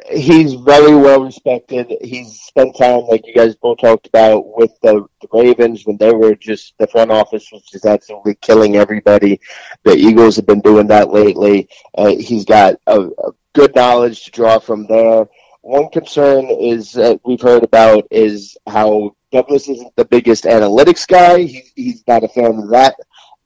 he's 0.10 0.54
very 0.54 0.96
well 0.96 1.24
respected. 1.24 1.94
He's 2.02 2.42
spent 2.42 2.78
time, 2.78 3.02
like 3.02 3.26
you 3.26 3.34
guys 3.34 3.56
both 3.56 3.80
talked 3.80 4.08
about, 4.08 4.58
with 4.58 4.72
the, 4.82 5.06
the, 5.22 5.28
Ravens 5.32 5.86
when 5.86 5.98
they 5.98 6.14
were 6.14 6.36
just 6.36 6.74
the 6.78 6.88
front 6.88 7.12
office 7.12 7.50
was 7.52 7.64
just 7.64 7.86
absolutely 7.86 8.36
killing 8.36 8.76
everybody. 8.76 9.40
The 9.84 9.96
Eagles 9.96 10.36
have 10.38 10.46
been 10.46 10.62
doing 10.62 10.88
that 10.88 11.10
lately. 11.10 11.70
Uh, 11.98 12.16
he's 12.16 12.46
got 12.46 12.76
a, 12.88 13.02
a, 13.02 13.32
good 13.54 13.76
knowledge 13.76 14.26
to 14.26 14.32
draw 14.32 14.60
from 14.60 14.86
there. 14.88 15.28
One 15.62 15.90
concern 15.90 16.46
is 16.46 16.94
that 16.94 17.20
we've 17.26 17.42
heard 17.42 17.64
about 17.64 18.08
is 18.12 18.56
how 18.68 19.16
Douglas 19.32 19.68
isn't 19.68 19.96
the 19.96 20.06
biggest 20.06 20.44
analytics 20.44 21.08
guy. 21.08 21.40
He, 21.44 21.64
he's 21.76 22.04
not 22.08 22.24
a 22.24 22.28
fan 22.28 22.58
of 22.58 22.70
that. 22.70 22.96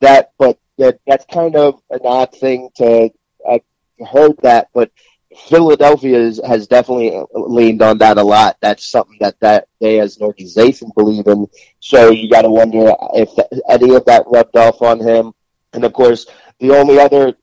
That, 0.02 0.32
but 0.38 0.60
that 0.78 1.00
that's 1.08 1.26
kind 1.26 1.56
of 1.56 1.82
an 1.90 2.02
odd 2.04 2.34
thing 2.36 2.70
to. 2.76 3.10
I 3.48 3.62
heard 4.06 4.38
that, 4.42 4.68
but 4.74 4.92
Philadelphia 5.48 6.18
is, 6.18 6.42
has 6.46 6.68
definitely 6.68 7.22
leaned 7.34 7.82
on 7.82 7.98
that 8.00 8.18
a 8.18 8.24
lot. 8.24 8.58
That's 8.62 8.86
something 8.86 9.18
that, 9.22 9.40
that 9.40 9.68
they 9.80 10.00
as 10.00 10.18
an 10.18 10.24
organization 10.24 10.92
believe 10.96 11.28
in. 11.28 11.48
So 11.80 12.12
you 12.12 12.30
got 12.30 12.42
to 12.42 12.50
wonder 12.50 12.94
if 13.14 13.30
any 13.70 13.96
of 13.96 14.06
that 14.06 14.26
rubbed 14.28 14.58
off 14.58 14.82
on 14.82 15.00
him. 15.00 15.34
And 15.74 15.86
of 15.86 15.94
course, 15.94 16.26
the 16.60 16.76
only 16.76 17.00
other 17.00 17.36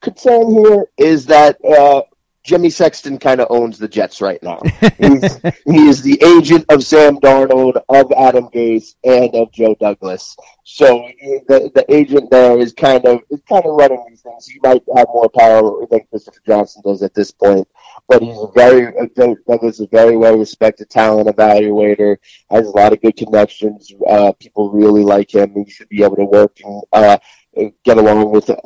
concern 0.00 0.50
here 0.52 0.86
is 0.96 1.26
that 1.26 1.56
uh, 1.64 2.02
Jimmy 2.46 2.70
Sexton 2.70 3.18
kind 3.18 3.40
of 3.40 3.48
owns 3.50 3.76
the 3.76 3.88
Jets 3.88 4.20
right 4.20 4.40
now. 4.40 4.60
He's, 4.98 5.36
he 5.66 5.88
is 5.88 6.00
the 6.00 6.22
agent 6.22 6.64
of 6.68 6.84
Sam 6.84 7.18
Darnold, 7.18 7.82
of 7.88 8.12
Adam 8.12 8.48
Gase, 8.50 8.94
and 9.02 9.34
of 9.34 9.50
Joe 9.52 9.74
Douglas. 9.80 10.36
So 10.62 11.08
the 11.48 11.70
the 11.74 11.84
agent 11.92 12.30
there 12.30 12.58
is 12.58 12.72
kind 12.72 13.04
of 13.04 13.20
is 13.30 13.40
kind 13.48 13.64
of 13.64 13.74
running 13.74 14.04
these 14.08 14.22
things. 14.22 14.46
He 14.46 14.60
might 14.62 14.82
have 14.96 15.08
more 15.08 15.28
power 15.28 15.86
than 15.90 16.00
Christopher 16.08 16.40
Johnson 16.46 16.82
does 16.84 17.02
at 17.02 17.14
this 17.14 17.32
point, 17.32 17.66
but 18.08 18.22
he's 18.22 18.36
a 18.36 18.48
very 18.54 18.92
Joe 19.16 19.36
Douglas 19.48 19.80
is 19.80 19.86
a 19.86 19.88
very 19.88 20.16
well 20.16 20.38
respected 20.38 20.88
talent 20.88 21.28
evaluator. 21.28 22.16
Has 22.50 22.66
a 22.66 22.70
lot 22.70 22.92
of 22.92 23.00
good 23.00 23.16
connections. 23.16 23.92
Uh, 24.08 24.32
people 24.38 24.70
really 24.70 25.02
like 25.02 25.34
him. 25.34 25.52
He 25.54 25.70
should 25.70 25.88
be 25.88 26.04
able 26.04 26.16
to 26.16 26.24
work 26.24 26.58
and 26.64 26.82
uh, 26.92 27.18
get 27.84 27.98
along 27.98 28.30
with 28.30 28.50
uh, 28.50 28.56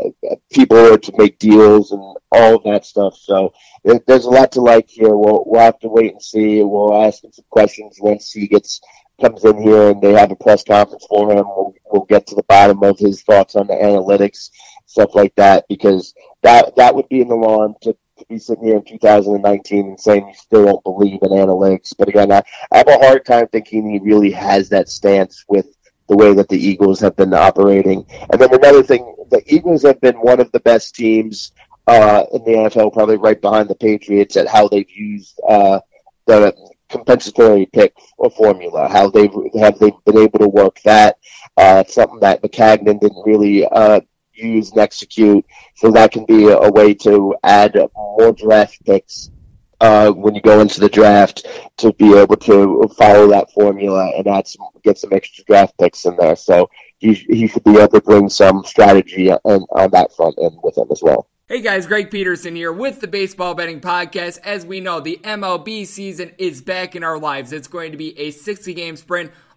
people 0.53 0.99
to 0.99 1.13
make 1.17 1.39
deals 1.39 1.93
and 1.93 2.03
all 2.33 2.57
of 2.57 2.65
that 2.65 2.85
stuff. 2.85 3.17
So 3.17 3.53
there's 3.85 4.25
a 4.25 4.31
lot 4.31 4.53
to 4.53 4.61
like 4.61 4.89
here. 4.89 5.17
We'll 5.17 5.45
we'll 5.47 5.61
have 5.61 5.79
to 5.81 5.89
wait 5.89 6.13
and 6.13 6.23
see. 6.23 6.63
We'll 6.63 7.03
ask 7.03 7.23
him 7.25 7.33
some 7.33 7.45
questions 7.51 7.99
once 8.01 8.33
he 8.33 8.47
gets 8.47 8.81
comes 9.21 9.45
in 9.45 9.61
here 9.61 9.91
and 9.91 10.01
they 10.01 10.13
have 10.13 10.31
a 10.31 10.37
press 10.37 10.65
conference 10.65 11.07
for 11.09 11.31
him. 11.31 11.45
We'll, 11.47 11.75
we'll 11.91 12.05
get 12.05 12.27
to 12.29 12.35
the 12.35 12.43
bottom 12.45 12.83
of 12.83 12.99
his 12.99 13.23
thoughts 13.23 13.55
on 13.55 13.67
the 13.67 13.75
analytics, 13.75 14.51
stuff 14.87 15.15
like 15.15 15.35
that, 15.37 15.67
because 15.69 16.15
that 16.43 16.75
that 16.77 16.95
would 16.95 17.09
be 17.09 17.21
an 17.21 17.31
alarm 17.31 17.75
to, 17.83 17.93
to 17.93 18.25
be 18.29 18.39
sitting 18.39 18.65
here 18.65 18.77
in 18.77 18.85
2019 18.85 19.87
and 19.87 20.01
saying 20.01 20.27
you 20.27 20.35
still 20.35 20.65
don't 20.65 20.85
believe 20.85 21.19
in 21.23 21.31
analytics. 21.31 21.93
But 21.97 22.09
again, 22.09 22.33
I, 22.33 22.43
I 22.73 22.79
have 22.79 22.89
a 22.89 22.99
hard 22.99 23.25
time 23.25 23.47
thinking 23.49 23.91
he 23.91 23.99
really 23.99 24.31
has 24.33 24.71
that 24.71 24.89
stance 24.89 25.45
with 25.49 25.67
the 26.11 26.17
way 26.17 26.35
that 26.35 26.49
the 26.49 26.59
Eagles 26.59 26.99
have 27.01 27.15
been 27.15 27.33
operating. 27.33 28.05
And 28.31 28.41
then 28.41 28.53
another 28.53 28.83
thing, 28.83 29.15
the 29.31 29.43
Eagles 29.47 29.85
have 29.85 30.01
been 30.01 30.17
one 30.17 30.41
of 30.41 30.51
the 30.51 30.59
best 30.59 30.97
teams 30.97 31.53
uh, 31.87 32.25
in 32.33 32.43
the 32.43 32.51
NFL, 32.51 32.93
probably 32.93 33.17
right 33.17 33.41
behind 33.41 33.69
the 33.69 33.77
Patriots, 33.77 34.37
at 34.37 34.49
how 34.49 34.67
they've 34.67 34.91
used 34.91 35.41
uh, 35.49 35.79
the 36.27 36.53
compensatory 36.89 37.67
pick 37.67 37.95
formula. 38.37 38.89
How 38.89 39.09
they've 39.09 39.33
have 39.61 39.79
they 39.79 39.93
been 40.05 40.19
able 40.19 40.41
to 40.41 40.49
work 40.49 40.81
that? 40.85 41.19
Uh, 41.57 41.85
something 41.87 42.19
that 42.21 42.43
Maccagnan 42.43 43.01
didn't 43.01 43.23
really 43.25 43.65
uh, 43.67 44.01
use 44.33 44.73
and 44.73 44.81
execute. 44.81 45.47
So 45.77 45.93
that 45.93 46.11
can 46.11 46.25
be 46.25 46.49
a, 46.49 46.57
a 46.57 46.73
way 46.73 46.93
to 46.95 47.37
add 47.45 47.77
more 47.97 48.33
draft 48.33 48.85
picks 48.85 49.31
uh, 49.81 50.11
when 50.11 50.35
you 50.35 50.41
go 50.43 50.61
into 50.61 50.81
the 50.81 50.89
draft 50.89 51.47
to 51.79 51.93
be 51.95 52.17
able 52.17 52.37
to 52.37 52.89
follow 52.97 53.29
that 53.29 53.51
formula 53.53 54.13
and 54.17 54.27
add 54.27 54.47
some, 54.47 54.67
get 54.83 54.99
some 54.99 55.13
extra 55.13 55.45
draft 55.45 55.77
picks 55.79 56.05
in 56.05 56.17
there. 56.17 56.37
So 56.37 56.71
he, 56.99 57.15
he 57.15 57.49
should 57.49 57.65
be 57.65 57.79
able 57.79 57.89
to 57.89 58.01
bring 58.01 58.29
some 58.29 58.65
strategy 58.65 59.31
on, 59.31 59.67
on 59.71 59.91
that 59.91 60.15
front 60.15 60.37
end 60.41 60.59
with 60.63 60.77
him 60.77 60.89
as 60.91 61.03
well. 61.03 61.27
Hey 61.51 61.63
guys, 61.63 61.85
Greg 61.85 62.13
Peterson 62.13 62.55
here 62.55 62.73
with 62.73 63.01
the 63.01 63.09
Baseball 63.09 63.57
Betting 63.57 63.81
Podcast. 63.81 64.39
As 64.45 64.65
we 64.65 64.79
know, 64.79 65.01
the 65.01 65.19
MLB 65.25 65.85
season 65.85 66.31
is 66.39 66.63
back 66.63 66.95
in 66.95 67.03
our 67.03 67.19
lives. 67.19 67.53
It's 67.53 67.67
going 67.67 67.91
to 67.91 67.99
be 67.99 68.17
a 68.17 68.31
60 68.31 68.73
game 68.73 68.95
sprint 68.95 69.33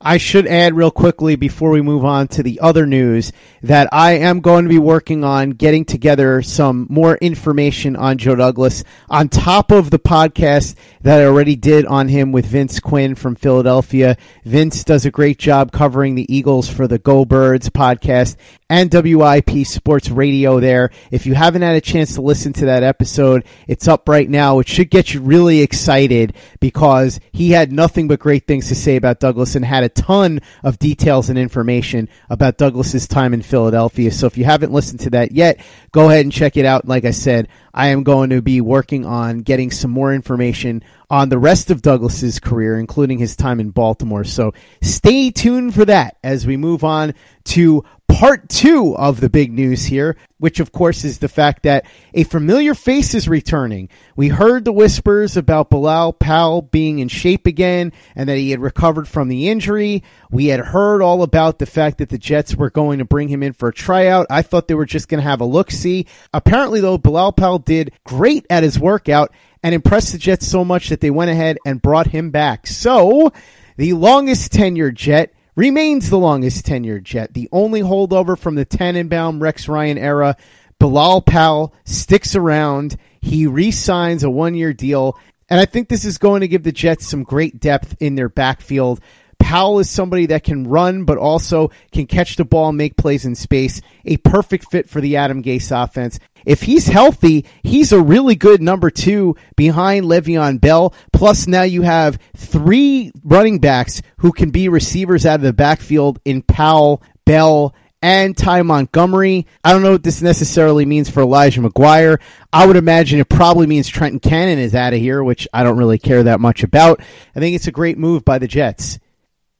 I 0.00 0.18
should 0.18 0.46
add 0.46 0.74
real 0.74 0.90
quickly 0.90 1.36
before 1.36 1.70
we 1.70 1.80
move 1.80 2.04
on 2.04 2.28
to 2.28 2.42
the 2.42 2.60
other 2.60 2.84
news 2.84 3.32
that 3.62 3.88
I 3.92 4.18
am 4.18 4.40
going 4.40 4.64
to 4.64 4.68
be 4.68 4.78
working 4.78 5.24
on 5.24 5.50
getting 5.52 5.86
together 5.86 6.42
some 6.42 6.86
more 6.90 7.16
information 7.16 7.96
on 7.96 8.18
Joe 8.18 8.34
Douglas 8.34 8.84
on 9.08 9.30
top 9.30 9.72
of 9.72 9.88
the 9.88 9.98
podcast 9.98 10.74
that 11.00 11.22
I 11.22 11.24
already 11.24 11.56
did 11.56 11.86
on 11.86 12.08
him 12.08 12.30
with 12.30 12.44
Vince 12.44 12.78
Quinn 12.78 13.14
from 13.14 13.36
Philadelphia. 13.36 14.18
Vince 14.44 14.84
does 14.84 15.06
a 15.06 15.10
great 15.10 15.38
job 15.38 15.72
covering 15.72 16.14
the 16.14 16.32
Eagles 16.32 16.68
for 16.68 16.86
the 16.86 16.98
Go 16.98 17.24
Birds 17.24 17.70
podcast 17.70 18.36
and 18.68 18.92
WIP 18.92 19.64
Sports 19.64 20.10
Radio 20.10 20.58
there. 20.58 20.90
If 21.10 21.24
you 21.24 21.34
haven't 21.34 21.62
had 21.62 21.76
a 21.76 21.80
chance 21.80 22.14
to 22.14 22.20
listen 22.20 22.52
to 22.54 22.66
that 22.66 22.82
episode, 22.82 23.44
it's 23.68 23.86
up 23.86 24.08
right 24.08 24.28
now. 24.28 24.58
It 24.58 24.68
should 24.68 24.90
get 24.90 25.14
you 25.14 25.20
really 25.20 25.60
excited 25.60 26.34
because 26.58 27.20
he 27.32 27.50
had 27.50 27.70
nothing 27.70 28.08
but 28.08 28.18
great 28.18 28.46
things 28.46 28.68
to 28.68 28.74
say 28.74 28.96
about 28.96 29.20
Douglas 29.20 29.54
and 29.54 29.64
had 29.64 29.84
a 29.84 29.88
ton 29.88 30.40
of 30.64 30.78
details 30.80 31.30
and 31.30 31.38
information 31.38 32.08
about 32.28 32.58
Douglas's 32.58 33.06
time 33.06 33.32
in 33.32 33.42
Philadelphia. 33.42 34.10
So 34.10 34.26
if 34.26 34.36
you 34.36 34.44
haven't 34.44 34.72
listened 34.72 35.00
to 35.00 35.10
that 35.10 35.32
yet, 35.32 35.60
go 35.92 36.08
ahead 36.08 36.24
and 36.24 36.32
check 36.32 36.56
it 36.56 36.64
out. 36.64 36.88
Like 36.88 37.04
I 37.04 37.12
said, 37.12 37.48
I 37.72 37.88
am 37.88 38.02
going 38.02 38.30
to 38.30 38.42
be 38.42 38.60
working 38.60 39.06
on 39.06 39.40
getting 39.40 39.70
some 39.70 39.92
more 39.92 40.12
information 40.12 40.82
on 41.08 41.28
the 41.28 41.38
rest 41.38 41.70
of 41.70 41.82
Douglas's 41.82 42.40
career, 42.40 42.78
including 42.78 43.18
his 43.18 43.36
time 43.36 43.60
in 43.60 43.70
Baltimore. 43.70 44.24
So 44.24 44.52
stay 44.82 45.30
tuned 45.30 45.74
for 45.74 45.84
that 45.84 46.16
as 46.24 46.46
we 46.46 46.56
move 46.56 46.82
on 46.82 47.14
to 47.44 47.84
part 48.08 48.48
two 48.48 48.96
of 48.96 49.20
the 49.20 49.28
big 49.28 49.52
news 49.52 49.84
here, 49.84 50.16
which 50.38 50.58
of 50.58 50.72
course 50.72 51.04
is 51.04 51.18
the 51.18 51.28
fact 51.28 51.64
that 51.64 51.84
a 52.14 52.24
familiar 52.24 52.74
face 52.74 53.14
is 53.14 53.28
returning. 53.28 53.88
We 54.16 54.28
heard 54.28 54.64
the 54.64 54.72
whispers 54.72 55.36
about 55.36 55.70
Bilal 55.70 56.14
Powell 56.14 56.62
being 56.62 56.98
in 56.98 57.08
shape 57.08 57.46
again 57.46 57.92
and 58.14 58.28
that 58.28 58.38
he 58.38 58.50
had 58.50 58.60
recovered 58.60 59.06
from 59.06 59.28
the 59.28 59.48
injury. 59.48 60.02
We 60.30 60.46
had 60.46 60.60
heard 60.60 61.02
all 61.02 61.22
about 61.22 61.58
the 61.58 61.66
fact 61.66 61.98
that 61.98 62.08
the 62.08 62.18
Jets 62.18 62.54
were 62.54 62.70
going 62.70 62.98
to 63.00 63.04
bring 63.04 63.28
him 63.28 63.42
in 63.42 63.52
for 63.52 63.68
a 63.68 63.74
tryout. 63.74 64.26
I 64.30 64.42
thought 64.42 64.68
they 64.68 64.74
were 64.74 64.86
just 64.86 65.08
going 65.08 65.22
to 65.22 65.28
have 65.28 65.40
a 65.40 65.46
look 65.46 65.70
see. 65.70 66.06
Apparently, 66.32 66.80
though, 66.80 66.98
Bilal 66.98 67.32
Powell 67.32 67.58
did 67.58 67.92
great 68.04 68.46
at 68.48 68.62
his 68.62 68.78
workout 68.78 69.32
and 69.62 69.74
impressed 69.74 70.12
the 70.12 70.18
Jets 70.18 70.46
so 70.46 70.64
much 70.64 70.88
that 70.88 71.00
they 71.00 71.10
went 71.10 71.30
ahead 71.30 71.58
and 71.64 71.82
brought 71.82 72.08
him 72.08 72.30
back. 72.30 72.66
So, 72.66 73.32
the 73.76 73.92
longest 73.92 74.52
tenured 74.52 74.94
Jet 74.94 75.32
remains 75.54 76.08
the 76.08 76.18
longest 76.18 76.66
tenured 76.66 77.02
Jet. 77.02 77.34
The 77.34 77.48
only 77.52 77.80
holdover 77.80 78.38
from 78.38 78.54
the 78.54 78.64
Tannenbaum 78.64 79.42
Rex 79.42 79.68
Ryan 79.68 79.98
era. 79.98 80.36
Bilal 80.78 81.22
Powell 81.22 81.74
sticks 81.84 82.36
around. 82.36 82.96
He 83.20 83.46
re 83.46 83.70
signs 83.70 84.22
a 84.22 84.30
one 84.30 84.54
year 84.54 84.72
deal. 84.72 85.18
And 85.48 85.60
I 85.60 85.64
think 85.64 85.88
this 85.88 86.04
is 86.04 86.18
going 86.18 86.40
to 86.40 86.48
give 86.48 86.62
the 86.62 86.72
Jets 86.72 87.06
some 87.06 87.22
great 87.22 87.60
depth 87.60 87.96
in 88.00 88.14
their 88.14 88.28
backfield. 88.28 89.00
Powell 89.38 89.78
is 89.78 89.88
somebody 89.88 90.26
that 90.26 90.44
can 90.44 90.64
run, 90.64 91.04
but 91.04 91.18
also 91.18 91.70
can 91.92 92.06
catch 92.06 92.36
the 92.36 92.44
ball 92.44 92.72
make 92.72 92.96
plays 92.96 93.24
in 93.24 93.34
space. 93.34 93.80
A 94.04 94.16
perfect 94.18 94.70
fit 94.70 94.88
for 94.88 95.00
the 95.00 95.16
Adam 95.16 95.42
Gase 95.42 95.70
offense. 95.70 96.18
If 96.46 96.62
he's 96.62 96.86
healthy, 96.86 97.44
he's 97.64 97.92
a 97.92 98.00
really 98.00 98.36
good 98.36 98.62
number 98.62 98.88
two 98.88 99.36
behind 99.56 100.06
Le'Veon 100.06 100.60
Bell. 100.60 100.94
Plus, 101.12 101.48
now 101.48 101.62
you 101.62 101.82
have 101.82 102.20
three 102.36 103.10
running 103.24 103.58
backs 103.58 104.00
who 104.18 104.32
can 104.32 104.50
be 104.50 104.68
receivers 104.68 105.26
out 105.26 105.40
of 105.40 105.42
the 105.42 105.52
backfield 105.52 106.20
in 106.24 106.42
Powell, 106.42 107.02
Bell, 107.24 107.74
and 108.00 108.36
Ty 108.36 108.62
Montgomery. 108.62 109.46
I 109.64 109.72
don't 109.72 109.82
know 109.82 109.92
what 109.92 110.04
this 110.04 110.22
necessarily 110.22 110.86
means 110.86 111.10
for 111.10 111.22
Elijah 111.22 111.60
McGuire. 111.60 112.20
I 112.52 112.64
would 112.64 112.76
imagine 112.76 113.18
it 113.18 113.28
probably 113.28 113.66
means 113.66 113.88
Trenton 113.88 114.20
Cannon 114.20 114.60
is 114.60 114.74
out 114.74 114.92
of 114.94 115.00
here, 115.00 115.24
which 115.24 115.48
I 115.52 115.64
don't 115.64 115.78
really 115.78 115.98
care 115.98 116.22
that 116.22 116.38
much 116.38 116.62
about. 116.62 117.00
I 117.34 117.40
think 117.40 117.56
it's 117.56 117.66
a 117.66 117.72
great 117.72 117.98
move 117.98 118.24
by 118.24 118.38
the 118.38 118.46
Jets. 118.46 119.00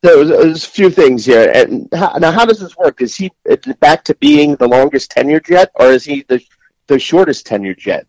There's, 0.03 0.31
a 0.31 0.69
few 0.69 0.91
things 0.91 1.25
here. 1.25 1.51
And 1.53 1.89
how, 1.93 2.19
now, 2.19 2.31
how 2.31 2.45
does 2.45 2.61
this 2.61 2.77
work? 2.77 3.01
Is 3.01 3.17
he 3.17 3.33
back 3.81 4.05
to 4.05 4.15
being 4.15 4.55
the 4.55 4.69
longest 4.69 5.11
tenured 5.11 5.47
Jet, 5.47 5.73
or 5.75 5.87
is 5.87 6.05
he 6.05 6.25
the 6.29 6.41
the 6.87 6.99
shortest 6.99 7.47
tenured 7.47 7.79
Jet? 7.79 8.07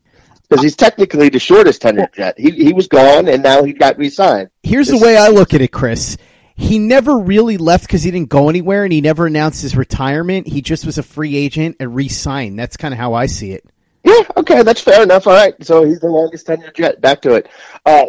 Because 0.50 0.64
he's 0.64 0.76
technically 0.76 1.30
the 1.30 1.40
shortest 1.40 1.82
tenured 1.82 2.14
Jet. 2.14 2.40
He 2.40 2.52
he 2.52 2.74
was 2.74 2.88
gone, 2.88 3.28
and 3.28 3.44
now 3.44 3.64
he 3.64 3.74
got 3.74 3.98
re-signed. 3.98 4.50
Here's 4.64 4.88
this, 4.88 5.00
the 5.00 5.06
way 5.06 5.18
I 5.18 5.28
look 5.28 5.54
at 5.54 5.62
it, 5.62 5.72
Chris 5.72 6.18
he 6.58 6.80
never 6.80 7.18
really 7.18 7.58
left 7.58 7.86
because 7.86 8.02
he 8.02 8.10
didn't 8.10 8.30
go 8.30 8.50
anywhere 8.50 8.84
and 8.84 8.92
he 8.92 9.00
never 9.00 9.28
announced 9.28 9.62
his 9.62 9.78
retirement. 9.78 10.48
He 10.48 10.62
just 10.64 10.86
was 10.86 10.98
a 10.98 11.04
free 11.04 11.38
agent 11.38 11.78
and 11.80 11.96
re 11.96 12.10
signed. 12.10 12.58
That's 12.58 12.76
kind 12.76 12.94
of 12.94 13.00
how 13.00 13.14
I 13.14 13.28
see 13.28 13.52
it. 13.52 13.64
Yeah, 14.04 14.24
okay, 14.36 14.64
that's 14.64 14.82
fair 14.82 15.04
enough. 15.04 15.28
All 15.28 15.34
right, 15.34 15.54
so 15.64 15.86
he's 15.86 16.00
the 16.00 16.08
longest 16.08 16.48
tenured 16.48 16.74
jet. 16.74 17.00
Back 17.00 17.22
to 17.22 17.36
it. 17.36 17.48
Uh, 17.86 18.06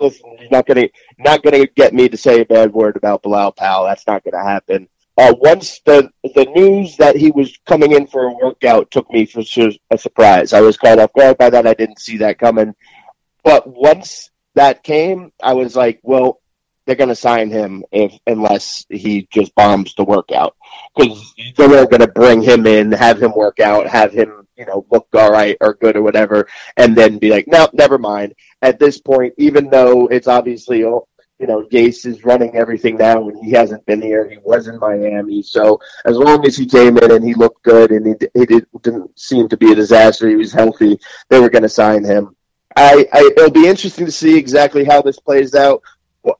listen, 0.00 0.36
he's 0.40 0.50
not 0.50 0.66
gonna 0.66 0.88
not 1.18 1.44
gonna 1.44 1.66
get 1.66 1.94
me 1.94 2.08
to 2.08 2.16
say 2.16 2.40
a 2.40 2.44
bad 2.44 2.72
word 2.72 2.96
about 2.96 3.22
Bilal 3.22 3.52
Powell. 3.52 3.84
That's 3.84 4.06
not 4.06 4.24
gonna 4.24 4.42
happen. 4.42 4.88
Uh, 5.18 5.34
once 5.40 5.80
the 5.84 6.08
the 6.34 6.46
news 6.54 6.96
that 6.96 7.16
he 7.16 7.30
was 7.30 7.58
coming 7.66 7.92
in 7.92 8.06
for 8.06 8.24
a 8.24 8.32
workout 8.32 8.90
took 8.90 9.10
me 9.10 9.26
for 9.26 9.40
a 9.90 9.98
surprise. 9.98 10.52
I 10.52 10.62
was 10.62 10.78
caught 10.78 10.98
off 10.98 11.12
guard 11.12 11.36
by 11.36 11.50
that. 11.50 11.66
I 11.66 11.74
didn't 11.74 12.00
see 12.00 12.18
that 12.18 12.38
coming. 12.38 12.74
But 13.44 13.66
once 13.66 14.30
that 14.54 14.82
came, 14.82 15.32
I 15.42 15.54
was 15.54 15.76
like, 15.76 16.00
well, 16.02 16.40
they're 16.86 16.96
going 16.96 17.08
to 17.08 17.14
sign 17.14 17.50
him 17.50 17.84
if 17.92 18.18
unless 18.26 18.84
he 18.88 19.28
just 19.30 19.54
bombs 19.54 19.94
the 19.94 20.04
workout 20.04 20.56
because 20.96 21.32
they're 21.56 21.86
going 21.86 22.00
to 22.00 22.08
bring 22.08 22.42
him 22.42 22.66
in, 22.66 22.90
have 22.92 23.22
him 23.22 23.32
work 23.34 23.60
out, 23.60 23.86
have 23.86 24.12
him 24.12 24.46
you 24.56 24.66
know 24.66 24.84
look 24.90 25.06
all 25.14 25.30
right 25.30 25.56
or 25.60 25.74
good 25.74 25.96
or 25.96 26.02
whatever, 26.02 26.48
and 26.76 26.96
then 26.96 27.18
be 27.18 27.30
like, 27.30 27.46
no, 27.46 27.68
never 27.72 27.98
mind. 27.98 28.34
At 28.62 28.78
this 28.78 29.00
point, 29.00 29.34
even 29.38 29.70
though 29.70 30.06
it's 30.08 30.28
obviously 30.28 30.84
you 31.42 31.48
know 31.48 31.62
Gase 31.64 32.06
is 32.06 32.24
running 32.24 32.56
everything 32.56 32.96
now 32.96 33.28
and 33.28 33.44
he 33.44 33.50
hasn't 33.50 33.84
been 33.84 34.00
here, 34.00 34.26
he 34.30 34.38
was 34.38 34.68
in 34.68 34.78
Miami, 34.78 35.42
so 35.42 35.80
as 36.06 36.16
long 36.16 36.46
as 36.46 36.56
he 36.56 36.64
came 36.64 36.96
in 36.96 37.10
and 37.10 37.24
he 37.24 37.34
looked 37.34 37.62
good 37.62 37.90
and 37.90 38.18
did, 38.18 38.30
didn't 38.80 39.18
seem 39.18 39.48
to 39.48 39.56
be 39.56 39.72
a 39.72 39.74
disaster, 39.74 40.28
he 40.28 40.36
was 40.36 40.52
healthy, 40.52 40.98
they 41.28 41.40
were 41.40 41.50
going 41.50 41.62
to 41.64 41.68
sign 41.68 42.04
him. 42.04 42.34
I, 42.74 43.06
I, 43.12 43.30
it'll 43.36 43.50
be 43.50 43.66
interesting 43.66 44.06
to 44.06 44.12
see 44.12 44.38
exactly 44.38 44.84
how 44.84 45.02
this 45.02 45.18
plays 45.18 45.54
out 45.54 45.82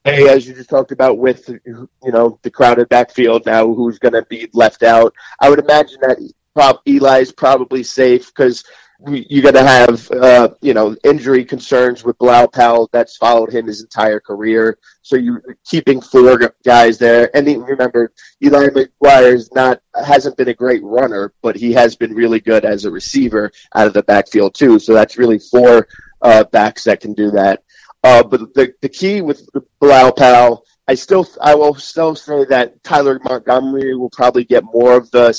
a, 0.06 0.28
as 0.28 0.46
you 0.46 0.54
just 0.54 0.70
talked 0.70 0.92
about 0.92 1.18
with 1.18 1.48
you 1.48 1.88
know 2.04 2.38
the 2.42 2.50
crowded 2.50 2.88
backfield 2.88 3.46
now, 3.46 3.72
who's 3.72 3.98
going 3.98 4.14
to 4.14 4.24
be 4.28 4.48
left 4.52 4.82
out? 4.82 5.14
I 5.40 5.50
would 5.50 5.58
imagine 5.58 5.98
that 6.02 6.18
prob- 6.54 6.80
Eli's 6.86 7.32
probably 7.32 7.82
safe 7.82 8.26
because 8.26 8.64
you're 9.08 9.42
going 9.42 9.54
to 9.54 9.64
have 9.64 10.10
uh, 10.12 10.48
you 10.60 10.74
know 10.74 10.96
injury 11.04 11.44
concerns 11.44 12.04
with 12.04 12.18
Bilal 12.18 12.48
Powell 12.48 12.88
that's 12.92 13.16
followed 13.16 13.52
him 13.52 13.66
his 13.66 13.82
entire 13.82 14.20
career. 14.20 14.78
So 15.02 15.16
you're 15.16 15.42
keeping 15.64 16.00
four 16.00 16.54
guys 16.64 16.98
there, 16.98 17.34
and 17.36 17.46
remember 17.46 18.12
Eli 18.42 18.68
McGuire 18.68 19.34
is 19.34 19.52
not 19.52 19.80
hasn't 19.94 20.36
been 20.36 20.48
a 20.48 20.54
great 20.54 20.82
runner, 20.84 21.32
but 21.42 21.56
he 21.56 21.72
has 21.72 21.96
been 21.96 22.14
really 22.14 22.40
good 22.40 22.64
as 22.64 22.84
a 22.84 22.90
receiver 22.90 23.50
out 23.74 23.86
of 23.86 23.92
the 23.92 24.02
backfield 24.04 24.54
too. 24.54 24.78
So 24.78 24.94
that's 24.94 25.18
really 25.18 25.38
four 25.38 25.88
uh, 26.20 26.44
backs 26.44 26.84
that 26.84 27.00
can 27.00 27.14
do 27.14 27.30
that. 27.32 27.62
Uh, 28.04 28.22
but 28.22 28.54
the 28.54 28.74
the 28.82 28.88
key 28.88 29.20
with 29.20 29.48
Bilal 29.80 30.12
Powell, 30.12 30.64
I 30.88 30.94
still 30.94 31.26
I 31.40 31.54
will 31.54 31.74
still 31.74 32.14
say 32.14 32.44
that 32.46 32.82
Tyler 32.82 33.20
Montgomery 33.22 33.94
will 33.96 34.10
probably 34.10 34.44
get 34.44 34.64
more 34.64 34.96
of 34.96 35.10
the 35.10 35.32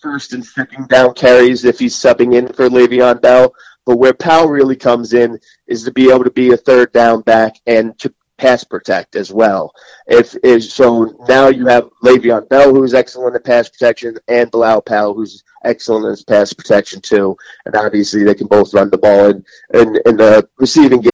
first 0.00 0.32
and 0.32 0.44
second 0.44 0.88
down 0.88 1.14
carries 1.14 1.64
if 1.64 1.78
he's 1.78 1.94
subbing 1.94 2.34
in 2.34 2.52
for 2.52 2.68
Le'Veon 2.68 3.20
Bell. 3.20 3.54
But 3.86 3.96
where 3.96 4.12
Powell 4.12 4.48
really 4.48 4.76
comes 4.76 5.14
in 5.14 5.38
is 5.66 5.84
to 5.84 5.92
be 5.92 6.10
able 6.10 6.24
to 6.24 6.30
be 6.30 6.52
a 6.52 6.56
third 6.56 6.92
down 6.92 7.22
back 7.22 7.56
and 7.66 7.98
to 8.00 8.12
pass 8.36 8.62
protect 8.64 9.16
as 9.16 9.32
well. 9.32 9.72
If 10.06 10.36
is 10.44 10.72
so 10.72 11.16
now 11.28 11.48
you 11.48 11.66
have 11.66 11.88
Le'Veon 12.02 12.48
Bell 12.48 12.74
who's 12.74 12.94
excellent 12.94 13.34
at 13.34 13.44
pass 13.44 13.68
protection 13.68 14.16
and 14.28 14.50
Bilal 14.50 14.82
Powell 14.82 15.14
who's 15.14 15.42
excellent 15.64 16.18
at 16.18 16.26
pass 16.26 16.52
protection 16.52 17.00
too. 17.00 17.36
And 17.66 17.74
obviously 17.74 18.24
they 18.24 18.34
can 18.34 18.46
both 18.46 18.74
run 18.74 18.90
the 18.90 18.98
ball 18.98 19.30
in 19.30 19.44
in, 19.74 19.98
in 20.06 20.16
the 20.16 20.48
receiving 20.58 21.00
game. 21.00 21.10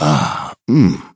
Ah, 0.00 0.54
mmm. 0.68 1.14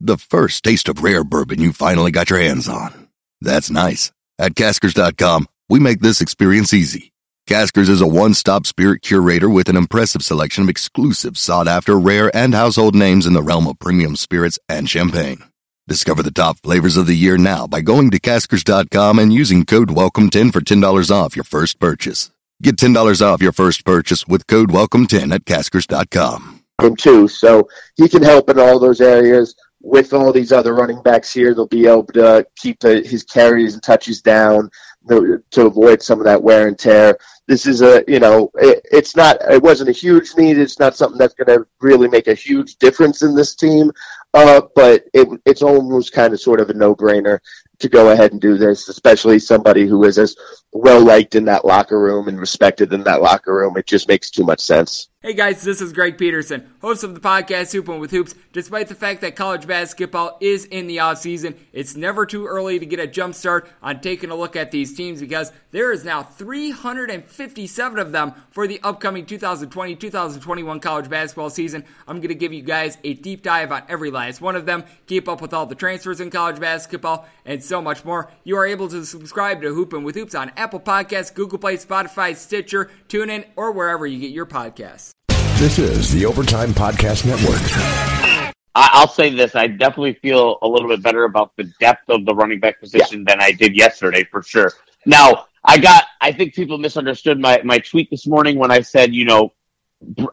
The 0.00 0.18
first 0.18 0.64
taste 0.64 0.88
of 0.88 1.02
rare 1.02 1.24
bourbon 1.24 1.60
you 1.60 1.72
finally 1.72 2.10
got 2.10 2.28
your 2.28 2.40
hands 2.40 2.68
on. 2.68 3.08
That's 3.40 3.70
nice. 3.70 4.12
At 4.38 4.54
Caskers.com, 4.54 5.46
we 5.74 5.80
make 5.80 5.98
this 5.98 6.20
experience 6.20 6.72
easy. 6.72 7.12
Caskers 7.48 7.88
is 7.88 8.00
a 8.00 8.06
one-stop 8.06 8.64
spirit 8.64 9.02
curator 9.02 9.50
with 9.50 9.68
an 9.68 9.76
impressive 9.76 10.22
selection 10.22 10.62
of 10.62 10.68
exclusive, 10.68 11.36
sought-after, 11.36 11.98
rare, 11.98 12.30
and 12.32 12.54
household 12.54 12.94
names 12.94 13.26
in 13.26 13.32
the 13.32 13.42
realm 13.42 13.66
of 13.66 13.80
premium 13.80 14.14
spirits 14.14 14.56
and 14.68 14.88
champagne. 14.88 15.42
Discover 15.88 16.22
the 16.22 16.30
top 16.30 16.58
flavors 16.62 16.96
of 16.96 17.08
the 17.08 17.16
year 17.16 17.36
now 17.36 17.66
by 17.66 17.80
going 17.80 18.12
to 18.12 18.20
Caskers.com 18.20 19.18
and 19.18 19.32
using 19.32 19.64
code 19.64 19.88
WELCOME10 19.88 20.52
for 20.52 20.60
$10 20.60 21.10
off 21.10 21.34
your 21.34 21.42
first 21.42 21.80
purchase. 21.80 22.30
Get 22.62 22.76
$10 22.76 23.20
off 23.20 23.42
your 23.42 23.50
first 23.50 23.84
purchase 23.84 24.28
with 24.28 24.46
code 24.46 24.70
WELCOME10 24.70 25.34
at 25.34 25.44
Caskers.com 25.44 26.54
too. 26.98 27.28
So 27.28 27.68
he 27.96 28.08
can 28.08 28.22
help 28.22 28.50
in 28.50 28.58
all 28.58 28.78
those 28.78 29.00
areas. 29.00 29.54
With 29.80 30.14
all 30.14 30.32
these 30.32 30.50
other 30.50 30.74
running 30.74 31.02
backs 31.02 31.32
here, 31.32 31.54
they'll 31.54 31.66
be 31.66 31.86
able 31.86 32.06
to 32.14 32.46
keep 32.56 32.80
the, 32.80 33.02
his 33.02 33.22
carries 33.22 33.74
and 33.74 33.82
touches 33.82 34.22
down 34.22 34.70
to 35.08 35.66
avoid 35.66 36.02
some 36.02 36.18
of 36.18 36.24
that 36.24 36.42
wear 36.42 36.68
and 36.68 36.78
tear. 36.78 37.18
This 37.46 37.66
is 37.66 37.82
a, 37.82 38.04
you 38.08 38.20
know, 38.20 38.50
it, 38.54 38.80
it's 38.90 39.14
not, 39.16 39.36
it 39.50 39.62
wasn't 39.62 39.90
a 39.90 39.92
huge 39.92 40.34
need. 40.36 40.58
It's 40.58 40.78
not 40.78 40.96
something 40.96 41.18
that's 41.18 41.34
going 41.34 41.58
to 41.58 41.66
really 41.80 42.08
make 42.08 42.26
a 42.26 42.34
huge 42.34 42.76
difference 42.76 43.22
in 43.22 43.34
this 43.34 43.54
team. 43.54 43.92
Uh, 44.34 44.62
but 44.74 45.04
it, 45.14 45.28
it's 45.46 45.62
almost 45.62 46.12
kind 46.12 46.34
of 46.34 46.40
sort 46.40 46.60
of 46.60 46.68
a 46.68 46.74
no-brainer 46.74 47.38
to 47.78 47.88
go 47.88 48.10
ahead 48.10 48.32
and 48.32 48.40
do 48.40 48.56
this, 48.56 48.88
especially 48.88 49.38
somebody 49.38 49.86
who 49.86 50.02
is 50.04 50.18
as 50.18 50.36
well 50.72 51.00
liked 51.00 51.34
in 51.34 51.44
that 51.44 51.64
locker 51.64 52.00
room 52.00 52.28
and 52.28 52.40
respected 52.40 52.92
in 52.92 53.04
that 53.04 53.22
locker 53.22 53.54
room. 53.54 53.76
It 53.76 53.86
just 53.86 54.08
makes 54.08 54.30
too 54.30 54.44
much 54.44 54.60
sense. 54.60 55.08
Hey 55.22 55.32
guys, 55.32 55.62
this 55.62 55.80
is 55.80 55.94
Greg 55.94 56.18
Peterson, 56.18 56.70
host 56.82 57.02
of 57.02 57.14
the 57.14 57.20
podcast 57.20 57.72
Hoopin' 57.72 57.98
with 57.98 58.10
Hoops. 58.10 58.34
Despite 58.52 58.88
the 58.88 58.94
fact 58.94 59.22
that 59.22 59.36
college 59.36 59.66
basketball 59.66 60.36
is 60.40 60.66
in 60.66 60.86
the 60.86 61.00
off 61.00 61.18
season, 61.18 61.54
it's 61.72 61.96
never 61.96 62.26
too 62.26 62.46
early 62.46 62.78
to 62.78 62.84
get 62.84 63.00
a 63.00 63.06
jump 63.06 63.34
start 63.34 63.70
on 63.82 64.02
taking 64.02 64.30
a 64.30 64.34
look 64.34 64.54
at 64.54 64.70
these 64.70 64.94
teams 64.94 65.20
because 65.20 65.50
there 65.70 65.92
is 65.92 66.04
now 66.04 66.22
357 66.22 67.98
of 67.98 68.12
them 68.12 68.34
for 68.50 68.66
the 68.66 68.80
upcoming 68.82 69.24
2020-2021 69.24 70.82
college 70.82 71.08
basketball 71.08 71.48
season. 71.48 71.84
I'm 72.06 72.18
going 72.18 72.28
to 72.28 72.34
give 72.34 72.52
you 72.52 72.62
guys 72.62 72.98
a 73.02 73.14
deep 73.14 73.42
dive 73.42 73.72
on 73.72 73.82
every 73.88 74.10
last 74.10 74.23
one 74.40 74.56
of 74.56 74.66
them, 74.66 74.84
keep 75.06 75.28
up 75.28 75.40
with 75.40 75.52
all 75.52 75.66
the 75.66 75.74
transfers 75.74 76.20
in 76.20 76.30
college 76.30 76.60
basketball, 76.60 77.26
and 77.44 77.62
so 77.62 77.80
much 77.80 78.04
more. 78.04 78.30
You 78.44 78.56
are 78.56 78.66
able 78.66 78.88
to 78.88 79.04
subscribe 79.04 79.62
to 79.62 79.68
Hoopin' 79.68 80.04
with 80.04 80.14
Hoops 80.14 80.34
on 80.34 80.52
Apple 80.56 80.80
Podcasts, 80.80 81.34
Google 81.34 81.58
Play, 81.58 81.76
Spotify, 81.76 82.34
Stitcher, 82.36 82.90
TuneIn, 83.08 83.46
or 83.56 83.72
wherever 83.72 84.06
you 84.06 84.18
get 84.18 84.30
your 84.30 84.46
podcasts. 84.46 85.10
This 85.58 85.78
is 85.78 86.12
the 86.12 86.26
Overtime 86.26 86.70
Podcast 86.70 87.24
Network. 87.24 88.54
I'll 88.74 89.08
say 89.08 89.30
this: 89.30 89.54
I 89.54 89.68
definitely 89.68 90.14
feel 90.14 90.58
a 90.62 90.68
little 90.68 90.88
bit 90.88 91.02
better 91.02 91.24
about 91.24 91.56
the 91.56 91.64
depth 91.78 92.08
of 92.08 92.24
the 92.24 92.34
running 92.34 92.58
back 92.58 92.80
position 92.80 93.20
yeah. 93.20 93.34
than 93.34 93.40
I 93.40 93.52
did 93.52 93.76
yesterday, 93.76 94.24
for 94.24 94.42
sure. 94.42 94.72
Now, 95.06 95.46
I 95.64 95.78
got. 95.78 96.04
I 96.20 96.32
think 96.32 96.54
people 96.54 96.78
misunderstood 96.78 97.38
my 97.38 97.60
my 97.62 97.78
tweet 97.78 98.10
this 98.10 98.26
morning 98.26 98.58
when 98.58 98.70
I 98.70 98.80
said, 98.80 99.14
you 99.14 99.24
know, 99.26 99.52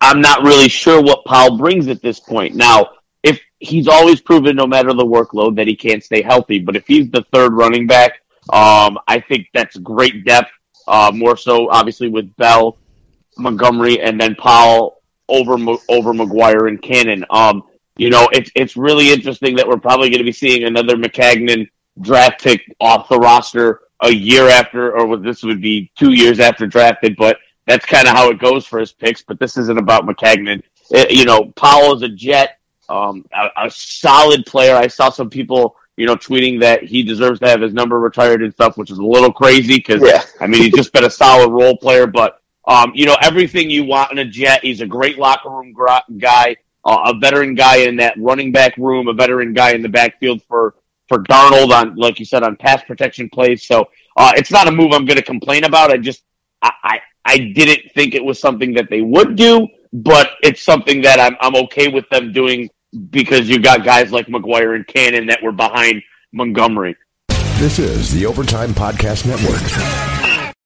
I'm 0.02 0.22
not 0.22 0.42
really 0.42 0.70
sure 0.70 1.02
what 1.02 1.24
Powell 1.26 1.58
brings 1.58 1.88
at 1.88 2.02
this 2.02 2.20
point. 2.20 2.56
Now, 2.56 2.82
if 2.82 2.88
he's 3.62 3.88
always 3.88 4.20
proven, 4.20 4.56
no 4.56 4.68
matter 4.68 4.92
the 4.94 5.06
workload, 5.06 5.56
that 5.56 5.68
he 5.68 5.76
can't 5.76 6.04
stay 6.04 6.22
healthy, 6.22 6.60
but 6.60 6.76
if 6.76 6.86
he's 6.88 7.10
the 7.12 7.24
third 7.32 7.54
running 7.54 7.88
back, 7.88 8.22
um, 8.52 8.98
I 9.08 9.20
think 9.20 9.48
that's 9.54 9.78
great 9.78 10.26
depth. 10.26 10.52
Uh, 10.88 11.12
more 11.14 11.38
so, 11.38 11.70
obviously, 11.70 12.10
with 12.10 12.36
Bell, 12.38 12.78
Montgomery, 13.38 14.02
and 14.02 14.20
then 14.20 14.36
Powell 14.36 15.02
over 15.30 15.54
over 15.88 16.14
McGuire 16.14 16.68
and 16.68 16.82
Cannon. 16.82 17.24
Um, 17.30 17.64
you 17.98 18.10
know, 18.10 18.28
it's 18.34 18.52
it's 18.56 18.76
really 18.76 19.14
interesting 19.14 19.56
that 19.58 19.68
we're 19.68 19.78
probably 19.78 20.10
going 20.10 20.20
to 20.20 20.26
be 20.26 20.32
seeing 20.32 20.64
another 20.64 20.96
Maccagnan 20.96 21.70
draft 22.02 22.44
pick 22.44 22.62
off 22.80 23.08
the 23.10 23.20
roster 23.20 23.82
a 24.02 24.10
year 24.10 24.50
after, 24.50 24.98
or 24.98 25.18
this 25.18 25.44
would 25.44 25.62
be 25.62 25.92
two 25.96 26.14
years 26.14 26.40
after 26.40 26.66
drafted. 26.66 27.16
But 27.16 27.38
that's 27.68 27.86
kind 27.86 28.08
of 28.08 28.16
how 28.16 28.30
it 28.30 28.40
goes 28.40 28.66
for 28.66 28.80
his 28.80 28.92
picks. 28.92 29.22
But 29.22 29.40
this 29.40 29.56
isn't 29.56 29.78
about 29.78 30.06
Maccagnan. 30.06 30.64
It, 30.90 31.12
you 31.12 31.26
know, 31.26 31.54
Powell 31.56 31.96
is 31.96 32.02
a 32.02 32.10
Jet, 32.10 32.58
um, 32.92 33.26
a, 33.34 33.66
a 33.66 33.72
solid 33.72 34.46
player. 34.46 34.76
I 34.76 34.88
saw 34.88 35.10
some 35.10 35.30
people 35.30 35.76
you 35.98 36.08
know, 36.08 36.16
tweeting 36.16 36.60
that 36.62 36.84
he 36.84 37.04
deserves 37.04 37.40
to 37.42 37.48
have 37.48 37.62
his 37.62 37.74
number 37.74 38.00
retired 38.00 38.42
and 38.42 38.54
stuff, 38.54 38.78
which 38.78 38.90
is 38.92 38.98
a 38.98 39.06
little 39.06 39.32
crazy 39.32 39.76
because 39.78 40.02
Yeah. 40.02 40.24
I 40.40 40.48
mean 40.48 40.64
he's 40.64 40.74
just 40.74 40.94
been 40.94 41.04
a 41.04 41.10
solid 41.10 41.52
role 41.52 41.78
player, 41.78 42.08
but 42.08 42.42
um, 42.68 42.92
you 42.96 43.06
know 43.06 43.16
everything 43.22 43.70
you 43.70 43.84
want 43.84 44.12
in 44.12 44.20
a 44.20 44.26
Jet. 44.26 44.64
He's 44.64 44.82
a 44.82 44.88
great 44.88 45.20
locker 45.20 45.50
room 45.50 45.76
guy, 46.18 46.56
uh, 46.86 47.14
a 47.14 47.20
veteran 47.20 47.56
guy 47.56 47.78
in 47.78 47.98
that 47.98 48.16
running 48.18 48.52
back 48.52 48.78
room, 48.78 49.10
a 49.10 49.14
veteran 49.14 49.54
guy 49.54 49.74
in 49.74 49.82
the 49.82 49.90
backfield 49.90 50.42
for 50.44 50.76
for 51.08 51.24
Darnold 51.24 51.72
on, 51.72 51.96
like 51.98 52.20
you 52.20 52.26
said, 52.26 52.42
on 52.42 52.56
pass 52.56 52.82
protection 52.84 53.30
plays. 53.30 53.64
So 53.64 53.90
uh, 54.16 54.32
it's 54.36 54.50
not 54.50 54.68
a 54.68 54.72
move 54.72 54.94
I'm 54.94 55.06
going 55.06 55.18
to 55.18 55.24
complain 55.24 55.66
about. 55.66 55.92
I 55.92 55.98
just 55.98 56.24
I, 56.62 56.72
I 56.84 57.00
I 57.26 57.38
didn't 57.38 57.92
think 57.94 58.16
it 58.16 58.24
was 58.24 58.40
something 58.40 58.74
that 58.74 58.90
they 58.90 59.02
would 59.02 59.36
do, 59.36 59.68
but 59.92 60.32
it's 60.42 60.64
something 60.64 61.02
that 61.02 61.20
I'm 61.20 61.36
I'm 61.42 61.56
okay 61.66 61.90
with 61.90 62.08
them 62.10 62.32
doing 62.32 62.70
because 63.10 63.50
you 63.50 63.60
got 63.60 63.84
guys 63.84 64.12
like 64.12 64.28
McGuire 64.28 64.76
and 64.76 64.86
Cannon 64.86 65.28
that 65.28 65.42
were 65.42 65.52
behind 65.52 66.04
Montgomery. 66.32 66.96
This 67.58 67.80
is 67.80 68.12
the 68.12 68.26
Overtime 68.26 68.72
Podcast 68.72 69.26
Network. 69.26 70.21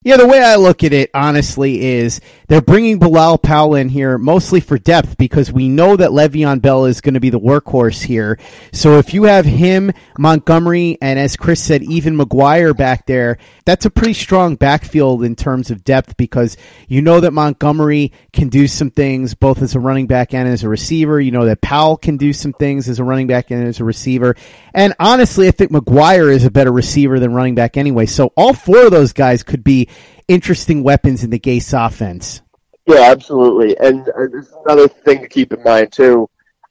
Yeah, 0.05 0.17
the 0.17 0.27
way 0.27 0.39
I 0.39 0.57
look 0.57 0.83
at 0.83 0.93
it, 0.93 1.09
honestly, 1.15 1.81
is 1.81 2.21
they're 2.47 2.61
bringing 2.61 2.99
Bilal 2.99 3.39
Powell 3.39 3.73
in 3.73 3.89
here 3.89 4.19
mostly 4.19 4.59
for 4.59 4.77
depth 4.77 5.17
because 5.17 5.51
we 5.51 5.67
know 5.67 5.95
that 5.95 6.11
Le'Veon 6.11 6.61
Bell 6.61 6.85
is 6.85 7.01
going 7.01 7.15
to 7.15 7.19
be 7.19 7.31
the 7.31 7.39
workhorse 7.39 8.03
here. 8.03 8.37
So 8.71 8.99
if 8.99 9.15
you 9.15 9.23
have 9.23 9.45
him, 9.45 9.91
Montgomery, 10.19 10.99
and 11.01 11.17
as 11.17 11.35
Chris 11.35 11.59
said, 11.59 11.81
even 11.81 12.15
McGuire 12.15 12.77
back 12.77 13.07
there, 13.07 13.39
that's 13.65 13.85
a 13.85 13.89
pretty 13.89 14.13
strong 14.13 14.57
backfield 14.57 15.23
in 15.23 15.35
terms 15.35 15.71
of 15.71 15.83
depth 15.83 16.17
because 16.17 16.55
you 16.87 17.01
know 17.01 17.19
that 17.21 17.33
Montgomery 17.33 18.11
can 18.31 18.49
do 18.49 18.67
some 18.67 18.91
things 18.91 19.33
both 19.33 19.63
as 19.63 19.73
a 19.73 19.79
running 19.79 20.05
back 20.05 20.35
and 20.35 20.47
as 20.47 20.61
a 20.61 20.69
receiver. 20.69 21.19
You 21.19 21.31
know 21.31 21.45
that 21.45 21.61
Powell 21.61 21.97
can 21.97 22.17
do 22.17 22.31
some 22.31 22.53
things 22.53 22.87
as 22.87 22.99
a 22.99 23.03
running 23.03 23.25
back 23.25 23.49
and 23.49 23.67
as 23.67 23.79
a 23.79 23.83
receiver. 23.83 24.35
And 24.71 24.93
honestly, 24.99 25.47
I 25.47 25.51
think 25.51 25.71
McGuire 25.71 26.31
is 26.31 26.45
a 26.45 26.51
better 26.51 26.71
receiver 26.71 27.19
than 27.19 27.33
running 27.33 27.55
back 27.55 27.75
anyway. 27.75 28.05
So 28.05 28.31
all 28.37 28.53
four 28.53 28.85
of 28.85 28.91
those 28.91 29.11
guys 29.11 29.41
could 29.41 29.63
be 29.63 29.89
interesting 30.27 30.83
weapons 30.83 31.23
in 31.23 31.29
the 31.29 31.39
Gase 31.39 31.73
offense. 31.73 32.41
Yeah, 32.87 33.11
absolutely. 33.11 33.77
And 33.79 34.07
uh, 34.09 34.27
there's 34.31 34.53
another 34.65 34.87
thing 34.87 35.21
to 35.21 35.27
keep 35.27 35.51
in 35.53 35.63
mind 35.63 35.91
too. 35.91 36.29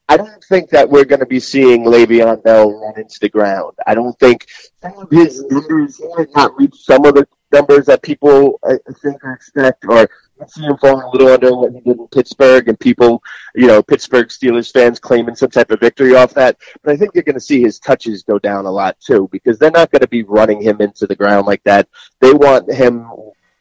I 0.08 0.16
don't 0.16 0.44
think 0.44 0.70
that 0.70 0.88
we're 0.88 1.06
going 1.06 1.20
to 1.20 1.26
be 1.26 1.40
seeing 1.40 1.84
Le'Veon 1.84 2.42
Bell 2.42 2.70
run 2.78 2.98
into 2.98 3.18
the 3.20 3.28
ground. 3.28 3.72
I 3.86 3.94
don't 3.94 4.18
think 4.18 4.46
some 4.82 4.92
of 4.98 5.10
his 5.10 5.42
numbers 5.44 5.96
he 5.96 6.06
might 6.14 6.28
not 6.36 6.56
reach 6.58 6.74
some 6.76 7.06
of 7.06 7.14
the 7.14 7.26
numbers 7.50 7.86
that 7.86 8.02
people 8.02 8.60
uh, 8.62 8.76
think 9.02 9.16
expect, 9.24 9.84
or 9.88 10.08
see 10.48 10.62
him 10.62 10.76
falling 10.78 11.02
a 11.06 11.10
little 11.10 11.28
under 11.28 11.54
what 11.54 11.72
he 11.72 11.80
did 11.80 11.98
in 11.98 12.08
Pittsburgh, 12.08 12.68
and 12.68 12.78
people, 12.78 13.22
you 13.54 13.66
know, 13.66 13.82
Pittsburgh 13.82 14.28
Steelers 14.28 14.72
fans 14.72 14.98
claiming 14.98 15.34
some 15.34 15.50
type 15.50 15.70
of 15.70 15.80
victory 15.80 16.14
off 16.14 16.34
that. 16.34 16.56
But 16.82 16.92
I 16.92 16.96
think 16.96 17.12
you're 17.14 17.24
going 17.24 17.34
to 17.34 17.40
see 17.40 17.60
his 17.60 17.78
touches 17.78 18.22
go 18.22 18.38
down 18.38 18.66
a 18.66 18.70
lot 18.70 18.98
too, 19.00 19.28
because 19.32 19.58
they're 19.58 19.70
not 19.70 19.90
going 19.90 20.02
to 20.02 20.08
be 20.08 20.22
running 20.22 20.60
him 20.60 20.80
into 20.80 21.06
the 21.06 21.16
ground 21.16 21.46
like 21.46 21.62
that. 21.64 21.88
They 22.20 22.32
want 22.32 22.72
him 22.72 23.06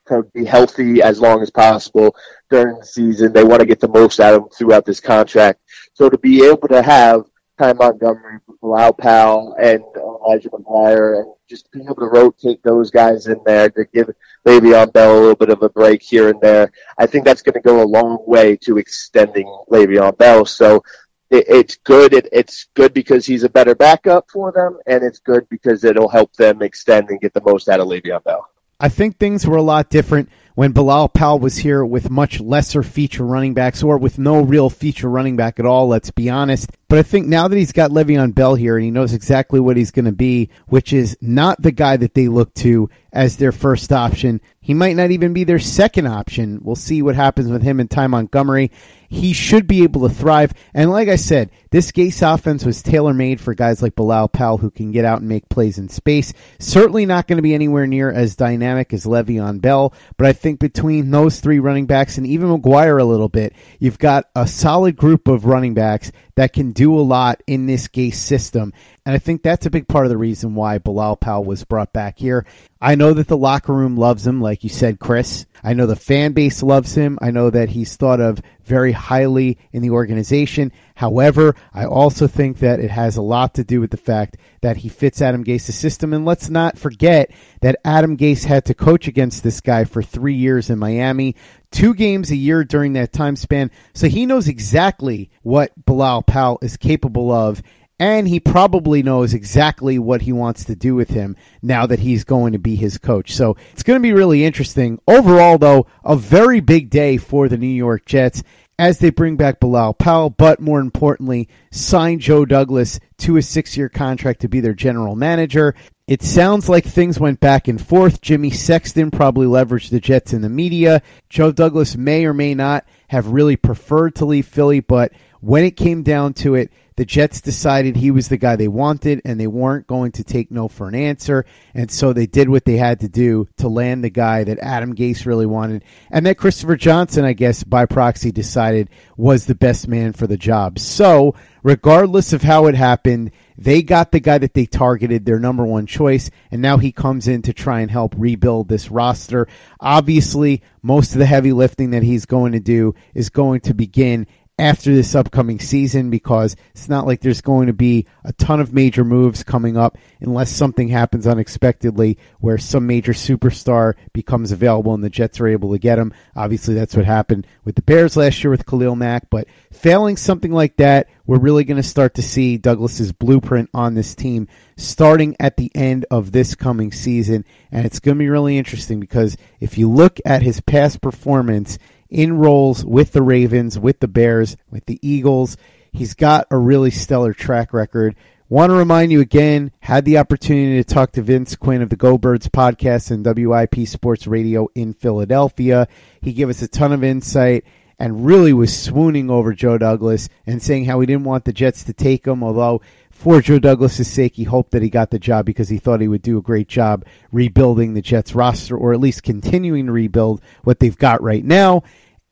to 0.08 0.24
be 0.34 0.44
healthy 0.44 1.02
as 1.02 1.20
long 1.20 1.42
as 1.42 1.50
possible 1.50 2.16
during 2.50 2.78
the 2.80 2.86
season. 2.86 3.32
They 3.32 3.44
want 3.44 3.62
to 3.62 3.66
get 3.66 3.80
the 3.80 3.88
most 3.88 4.20
out 4.20 4.34
of 4.34 4.44
him 4.44 4.50
throughout 4.50 4.86
this 4.86 5.00
contract. 5.00 5.62
So 5.94 6.10
to 6.10 6.18
be 6.18 6.46
able 6.46 6.68
to 6.68 6.82
have 6.82 7.24
Ty 7.58 7.74
Montgomery, 7.74 8.40
Bilal 8.62 8.94
Powell, 8.94 9.56
and 9.62 9.84
uh, 9.96 10.16
Elijah 10.26 10.50
McGuire, 10.50 11.20
and 11.20 11.34
just 11.48 11.72
being 11.72 11.86
able 11.86 11.96
to 11.96 12.06
rotate 12.06 12.64
those 12.64 12.90
guys 12.90 13.28
in 13.28 13.40
there 13.46 13.70
to 13.70 13.86
give 13.94 14.10
Le'Veon 14.46 14.92
Bell 14.92 15.14
a 15.14 15.20
little 15.20 15.36
bit 15.36 15.50
of 15.50 15.62
a 15.62 15.70
break 15.70 16.02
here 16.02 16.30
and 16.30 16.42
there, 16.42 16.72
I 16.98 17.06
think 17.06 17.26
that's 17.26 17.42
going 17.42 17.54
to 17.54 17.62
go 17.62 17.84
a 17.84 17.86
long 17.86 18.24
way 18.26 18.58
to 18.58 18.78
extending 18.78 19.46
Le'Veon 19.70 20.18
Bell. 20.18 20.46
So 20.46 20.84
it, 21.30 21.46
it's 21.48 21.76
good. 21.78 22.14
It, 22.14 22.28
it's 22.32 22.68
good 22.74 22.94
because 22.94 23.26
he's 23.26 23.44
a 23.44 23.50
better 23.50 23.76
backup 23.76 24.30
for 24.32 24.52
them, 24.52 24.80
and 24.88 25.04
it's 25.04 25.20
good 25.20 25.48
because 25.50 25.84
it'll 25.84 26.10
help 26.10 26.34
them 26.34 26.62
extend 26.62 27.10
and 27.10 27.22
get 27.22 27.34
the 27.34 27.42
most 27.42 27.70
out 27.70 27.80
of 27.80 27.88
Le'Veon 27.88 28.24
Bell. 28.24 28.50
I 28.84 28.90
think 28.90 29.18
things 29.18 29.48
were 29.48 29.56
a 29.56 29.62
lot 29.62 29.90
different 29.90 30.28
when 30.56 30.74
Bilal 30.74 31.08
Powell 31.08 31.40
was 31.40 31.56
here 31.56 31.86
with 31.86 32.10
much 32.10 32.42
lesser 32.42 32.84
feature 32.84 33.26
running 33.26 33.54
backs 33.54 33.82
or 33.82 33.98
with 33.98 34.20
no 34.20 34.42
real 34.42 34.70
feature 34.70 35.10
running 35.10 35.38
back 35.38 35.58
at 35.58 35.66
all, 35.66 35.88
let's 35.88 36.12
be 36.12 36.30
honest. 36.30 36.70
But 36.90 37.00
I 37.00 37.04
think 37.04 37.26
now 37.26 37.48
that 37.48 37.56
he's 37.56 37.72
got 37.72 37.92
Le'Veon 37.92 38.36
Bell 38.36 38.56
here 38.56 38.76
and 38.76 38.84
he 38.84 38.92
knows 38.92 39.14
exactly 39.14 39.62
what 39.62 39.78
he's 39.78 39.92
going 39.92 40.04
to 40.04 40.12
be, 40.12 40.50
which 40.68 40.92
is 40.92 41.18
not 41.22 41.62
the 41.62 41.72
guy 41.72 41.96
that 41.96 42.14
they 42.14 42.28
look 42.28 42.54
to 42.56 42.90
as 43.14 43.38
their 43.38 43.54
first 43.54 43.94
option, 43.94 44.42
he 44.60 44.74
might 44.74 44.98
not 44.98 45.12
even 45.12 45.32
be 45.32 45.46
their 45.46 45.60
second 45.60 46.08
option. 46.08 46.60
We'll 46.62 46.76
see 46.76 47.02
what 47.02 47.16
happens 47.16 47.50
with 47.50 47.64
him 47.64 47.80
and 47.80 47.90
Ty 47.90 48.08
Montgomery. 48.08 48.70
He 49.14 49.32
should 49.32 49.68
be 49.68 49.84
able 49.84 50.10
to 50.10 50.14
thrive. 50.14 50.56
And 50.74 50.90
like 50.90 51.08
I 51.08 51.18
said, 51.18 51.52
this 51.70 51.92
Gase 51.92 52.34
offense 52.34 52.66
was 52.66 52.82
tailor 52.82 53.14
made 53.14 53.40
for 53.40 53.54
guys 53.54 53.80
like 53.80 53.96
Bilal 53.96 54.28
Powell 54.30 54.58
who 54.58 54.72
can 54.72 54.92
get 54.92 55.06
out 55.06 55.20
and 55.20 55.30
make 55.30 55.48
plays 55.50 55.78
in 55.78 55.88
space. 55.88 56.34
Certainly 56.58 57.06
not 57.06 57.28
going 57.28 57.38
to 57.38 57.44
be 57.44 57.54
anywhere 57.54 57.86
near 57.86 58.12
as 58.12 58.36
dynamic 58.36 58.92
as 58.92 59.06
Le'Veon 59.06 59.62
Bell, 59.62 59.94
but 60.18 60.26
I 60.26 60.34
think 60.34 60.60
between 60.60 61.12
those 61.12 61.40
three 61.40 61.60
running 61.60 61.86
backs 61.86 62.18
and 62.18 62.26
even 62.26 62.50
McGuire 62.50 63.00
a 63.00 63.04
little 63.04 63.30
bit, 63.30 63.54
you've 63.78 64.00
got 64.00 64.26
a 64.36 64.48
solid 64.48 64.96
group 64.96 65.28
of 65.28 65.46
running 65.46 65.76
backs 65.76 66.12
that 66.36 66.52
can 66.52 66.72
do 66.72 66.98
a 66.98 67.02
lot 67.02 67.44
in 67.46 67.68
this 67.68 67.88
Gase 67.88 68.16
system. 68.16 68.74
And 69.06 69.14
I 69.14 69.20
think 69.20 69.44
that's 69.44 69.66
a 69.66 69.70
big 69.70 69.90
part 69.90 70.06
of 70.06 70.10
the 70.10 70.18
reason 70.18 70.56
why 70.56 70.78
Bilal 70.78 71.18
Powell 71.18 71.44
was 71.44 71.66
brought 71.66 71.92
back 71.92 72.18
here. 72.18 72.46
I 72.80 72.96
know 72.96 73.14
that 73.14 73.28
the 73.28 73.38
locker 73.38 73.74
room 73.74 73.98
loves 73.98 74.26
him, 74.26 74.40
like 74.40 74.64
you 74.64 74.70
said, 74.70 75.00
Chris. 75.00 75.46
I 75.62 75.74
know 75.74 75.88
the 75.88 75.96
fan 75.98 76.32
base 76.32 76.64
loves 76.64 76.96
him. 76.96 77.20
I 77.22 77.32
know 77.32 77.50
that 77.50 77.70
he's 77.70 77.98
thought 77.98 78.22
of 78.22 78.42
very 78.64 78.94
highly 78.94 79.58
in 79.74 79.82
the 79.82 79.90
organization. 79.90 80.72
However, 80.96 81.54
I 81.74 81.86
also 81.86 82.28
think 82.28 82.60
that 82.60 82.80
it 82.80 82.92
has 82.92 83.18
a 83.18 83.22
lot 83.22 83.56
to 83.56 83.66
do 83.66 83.82
with 83.82 83.92
the 83.92 83.98
fact 83.98 84.38
that 84.62 84.78
he 84.78 84.88
fits 84.88 85.22
Adam 85.22 85.44
Gase's 85.44 85.76
system. 85.76 86.14
And 86.14 86.24
let's 86.24 86.50
not 86.50 86.78
forget 86.78 87.30
that 87.60 87.80
Adam 87.84 88.16
Gase 88.16 88.46
had 88.46 88.64
to 88.66 88.74
coach 88.74 89.10
against 89.10 89.44
this 89.44 89.60
guy 89.60 89.84
for 89.84 90.02
three 90.02 90.36
years 90.36 90.70
in 90.70 90.80
Miami, 90.80 91.36
two 91.72 91.94
games 91.94 92.32
a 92.32 92.38
year 92.38 92.64
during 92.64 92.94
that 92.94 93.12
time 93.12 93.36
span. 93.36 93.70
So 93.94 94.08
he 94.08 94.26
knows 94.26 94.48
exactly 94.48 95.30
what 95.42 95.74
Bilal 95.86 96.22
Powell 96.24 96.60
is 96.62 96.78
capable 96.78 97.32
of 97.32 97.62
and 98.00 98.28
he 98.28 98.40
probably 98.40 99.04
knows 99.04 99.34
exactly 99.34 100.00
what 100.00 100.24
he 100.24 100.34
wants 100.34 100.66
to 100.66 100.76
do 100.76 100.96
with 100.96 101.10
him 101.10 101.36
now 101.62 101.86
that 101.86 102.00
he's 102.00 102.24
going 102.24 102.54
to 102.54 102.60
be 102.60 102.76
his 102.76 102.98
coach. 102.98 103.34
So 103.34 103.56
it's 103.72 103.84
going 103.84 104.00
to 104.00 104.04
be 104.04 104.14
really 104.14 104.44
interesting. 104.44 105.00
Overall, 105.08 105.58
though, 105.58 105.88
a 106.04 106.16
very 106.16 106.60
big 106.60 106.90
day 106.90 107.18
for 107.18 107.48
the 107.48 107.58
New 107.58 107.68
York 107.68 108.06
Jets 108.06 108.44
as 108.80 109.00
they 109.00 109.12
bring 109.12 109.38
back 109.38 109.60
Bilal 109.60 109.94
Powell, 109.94 110.30
but 110.32 110.60
more 110.60 110.80
importantly, 110.80 111.48
sign 111.72 112.20
Joe 112.20 112.46
Douglas 112.46 113.00
to 113.20 113.38
a 113.38 113.42
six 113.42 113.78
year 113.78 113.90
contract 113.90 114.42
to 114.42 114.50
be 114.50 114.60
their 114.60 114.74
general 114.74 115.16
manager. 115.16 115.76
It 116.06 116.22
sounds 116.22 116.68
like 116.68 116.84
things 116.84 117.20
went 117.20 117.40
back 117.40 117.70
and 117.70 117.82
forth. 117.82 118.20
Jimmy 118.20 118.50
Sexton 118.50 119.10
probably 119.10 119.48
leveraged 119.48 119.90
the 119.90 120.02
Jets 120.02 120.34
in 120.34 120.42
the 120.42 120.50
media. 120.50 121.02
Joe 121.30 121.54
Douglas 121.54 121.96
may 121.96 122.26
or 122.26 122.34
may 122.34 122.54
not 122.54 122.86
have 123.08 123.28
really 123.28 123.56
preferred 123.56 124.16
to 124.16 124.26
leave 124.26 124.46
Philly, 124.46 124.82
but 124.82 125.14
when 125.44 125.66
it 125.66 125.76
came 125.76 126.04
down 126.04 126.34
to 126.34 126.56
it, 126.56 126.72
the 126.96 127.04
Jets 127.04 127.42
decided 127.42 127.98
he 127.98 128.12
was 128.12 128.30
the 128.30 128.38
guy 128.38 128.56
they 128.56 128.70
wanted 128.70 129.22
and 129.26 129.38
they 129.38 129.48
weren't 129.48 129.88
going 129.88 130.14
to 130.14 130.24
take 130.24 130.52
no 130.52 130.70
for 130.70 130.88
an 130.88 130.96
answer. 130.96 131.46
And 131.74 131.92
so 131.92 132.14
they 132.14 132.28
did 132.28 132.48
what 132.48 132.64
they 132.64 132.78
had 132.78 133.02
to 133.02 133.10
do 133.10 133.50
to 133.58 133.68
land 133.68 134.06
the 134.06 134.10
guy 134.10 134.46
that 134.46 134.60
Adam 134.60 134.96
Gase 134.96 135.26
really 135.26 135.46
wanted 135.46 135.84
and 136.12 136.26
that 136.26 136.38
Christopher 136.38 136.78
Johnson, 136.78 137.26
I 137.26 137.34
guess, 137.34 137.64
by 137.64 137.86
proxy 137.86 138.32
decided 138.32 138.90
was 139.18 139.46
the 139.46 139.56
best 139.56 139.88
man 139.88 140.14
for 140.14 140.28
the 140.28 140.38
job. 140.38 140.80
So, 140.80 141.36
regardless 141.62 142.32
of 142.32 142.44
how 142.44 142.68
it 142.68 142.76
happened, 142.76 143.32
they 143.58 143.82
got 143.82 144.12
the 144.12 144.20
guy 144.20 144.38
that 144.38 144.54
they 144.54 144.66
targeted, 144.66 145.26
their 145.26 145.40
number 145.40 145.66
one 145.66 145.86
choice, 145.86 146.30
and 146.52 146.62
now 146.62 146.78
he 146.78 146.92
comes 146.92 147.28
in 147.28 147.42
to 147.44 147.54
try 147.54 147.82
and 147.82 147.92
help 147.92 148.16
rebuild 148.18 148.68
this 148.68 148.90
roster. 148.90 149.48
Obviously, 149.80 150.62
most 150.82 151.14
of 151.14 151.20
the 151.20 151.26
heavy 151.26 151.54
lifting 151.54 151.92
that 151.92 152.04
he's 152.04 152.26
going 152.26 152.54
to 152.54 152.60
do 152.60 152.96
is 153.14 153.30
going 153.30 153.62
to 153.62 153.74
begin 153.74 154.28
after 154.60 154.94
this 154.94 155.16
upcoming 155.16 155.60
season 155.60 156.12
because 156.12 156.56
it's 156.72 156.88
not 156.88 157.08
like 157.08 157.22
there's 157.22 157.42
going 157.42 157.66
to 157.68 157.74
be 157.74 158.06
a 158.24 158.32
ton 158.34 158.60
of 158.60 158.72
major 158.72 159.04
moves 159.04 159.44
coming 159.44 159.76
up 159.78 159.98
unless 160.22 160.52
something 160.52 160.90
happens 160.90 161.26
unexpectedly 161.26 162.20
where 162.40 162.60
some 162.60 162.86
major 162.86 163.14
superstar 163.14 163.96
becomes 164.14 164.52
available 164.52 164.94
and 164.94 165.04
the 165.04 165.10
Jets 165.10 165.40
are 165.40 165.48
able 165.48 165.72
to 165.72 165.80
get 165.80 165.98
him. 165.98 166.14
Obviously, 166.36 166.76
that's 166.76 166.96
what 166.96 167.06
happened 167.06 167.48
with 167.66 167.76
the 167.76 167.82
Bears 167.82 168.16
last 168.16 168.44
year 168.44 168.52
with 168.52 168.66
Khalil 168.68 168.96
Mack, 168.96 169.30
but 169.32 169.48
failing 169.72 170.18
something 170.18 170.52
like 170.52 170.78
that, 170.78 171.10
we're 171.26 171.40
really 171.40 171.64
going 171.64 171.82
to 171.82 171.84
start 171.84 172.14
to 172.16 172.22
see 172.22 172.58
Douglas's 172.58 173.12
blueprint 173.12 173.70
on 173.74 173.96
this 173.96 174.14
team 174.14 174.48
starting 174.78 175.36
at 175.40 175.58
the 175.58 175.72
end 175.74 176.06
of 176.12 176.32
this 176.32 176.54
coming 176.54 176.92
season. 176.92 177.46
And 177.72 177.86
it's 177.86 178.00
going 178.00 178.18
to 178.18 178.20
be 178.20 178.30
really 178.30 178.58
interesting 178.58 179.00
because 179.00 179.38
if 179.60 179.78
you 179.78 179.90
look 179.90 180.20
at 180.26 180.44
his 180.44 180.62
past 180.62 181.02
performance, 181.02 181.80
in 182.14 182.38
roles 182.38 182.86
with 182.86 183.12
the 183.12 183.22
Ravens, 183.22 183.78
with 183.78 184.00
the 184.00 184.08
Bears, 184.08 184.56
with 184.70 184.86
the 184.86 185.00
Eagles. 185.02 185.58
He's 185.92 186.14
got 186.14 186.48
a 186.50 186.58
really 186.58 186.92
stellar 186.92 187.34
track 187.34 187.74
record. 187.74 188.16
Want 188.50 188.70
to 188.70 188.76
remind 188.76 189.12
you 189.12 189.20
again, 189.20 189.72
had 189.80 190.06
the 190.06 190.20
opportunity 190.20 190.82
to 190.82 190.84
talk 190.84 191.12
to 191.14 191.22
Vince 191.22 191.56
Quinn 191.56 191.82
of 191.82 191.90
the 191.90 191.96
Go 191.96 192.18
Birds 192.18 192.48
podcast 192.48 193.10
and 193.10 193.26
WIP 193.26 193.88
Sports 193.88 194.28
Radio 194.28 194.70
in 194.76 194.94
Philadelphia. 194.94 195.88
He 196.22 196.34
gave 196.34 196.50
us 196.50 196.62
a 196.62 196.68
ton 196.68 196.94
of 196.94 197.04
insight 197.04 197.66
and 197.98 198.26
really 198.26 198.54
was 198.54 198.78
swooning 198.78 199.30
over 199.30 199.54
Joe 199.54 199.78
Douglas 199.78 200.30
and 200.46 200.62
saying 200.62 200.86
how 200.86 201.00
he 201.00 201.08
didn't 201.08 201.24
want 201.24 201.46
the 201.46 201.54
Jets 201.54 201.84
to 201.86 201.94
take 201.94 202.28
him, 202.28 202.44
although 202.44 202.82
for 203.10 203.42
Joe 203.42 203.60
Douglas's 203.60 204.12
sake, 204.12 204.36
he 204.36 204.44
hoped 204.44 204.72
that 204.72 204.82
he 204.82 204.90
got 204.90 205.10
the 205.10 205.20
job 205.20 205.46
because 205.46 205.70
he 205.70 205.78
thought 205.78 206.02
he 206.02 206.08
would 206.08 206.22
do 206.22 206.38
a 206.38 206.42
great 206.42 206.68
job 206.68 207.06
rebuilding 207.32 207.94
the 207.94 208.02
Jets 208.02 208.36
roster 208.36 208.76
or 208.76 208.94
at 208.94 209.00
least 209.00 209.24
continuing 209.24 209.86
to 209.86 209.92
rebuild 209.92 210.42
what 210.64 210.80
they've 210.80 210.98
got 210.98 211.24
right 211.24 211.46
now. 211.46 211.84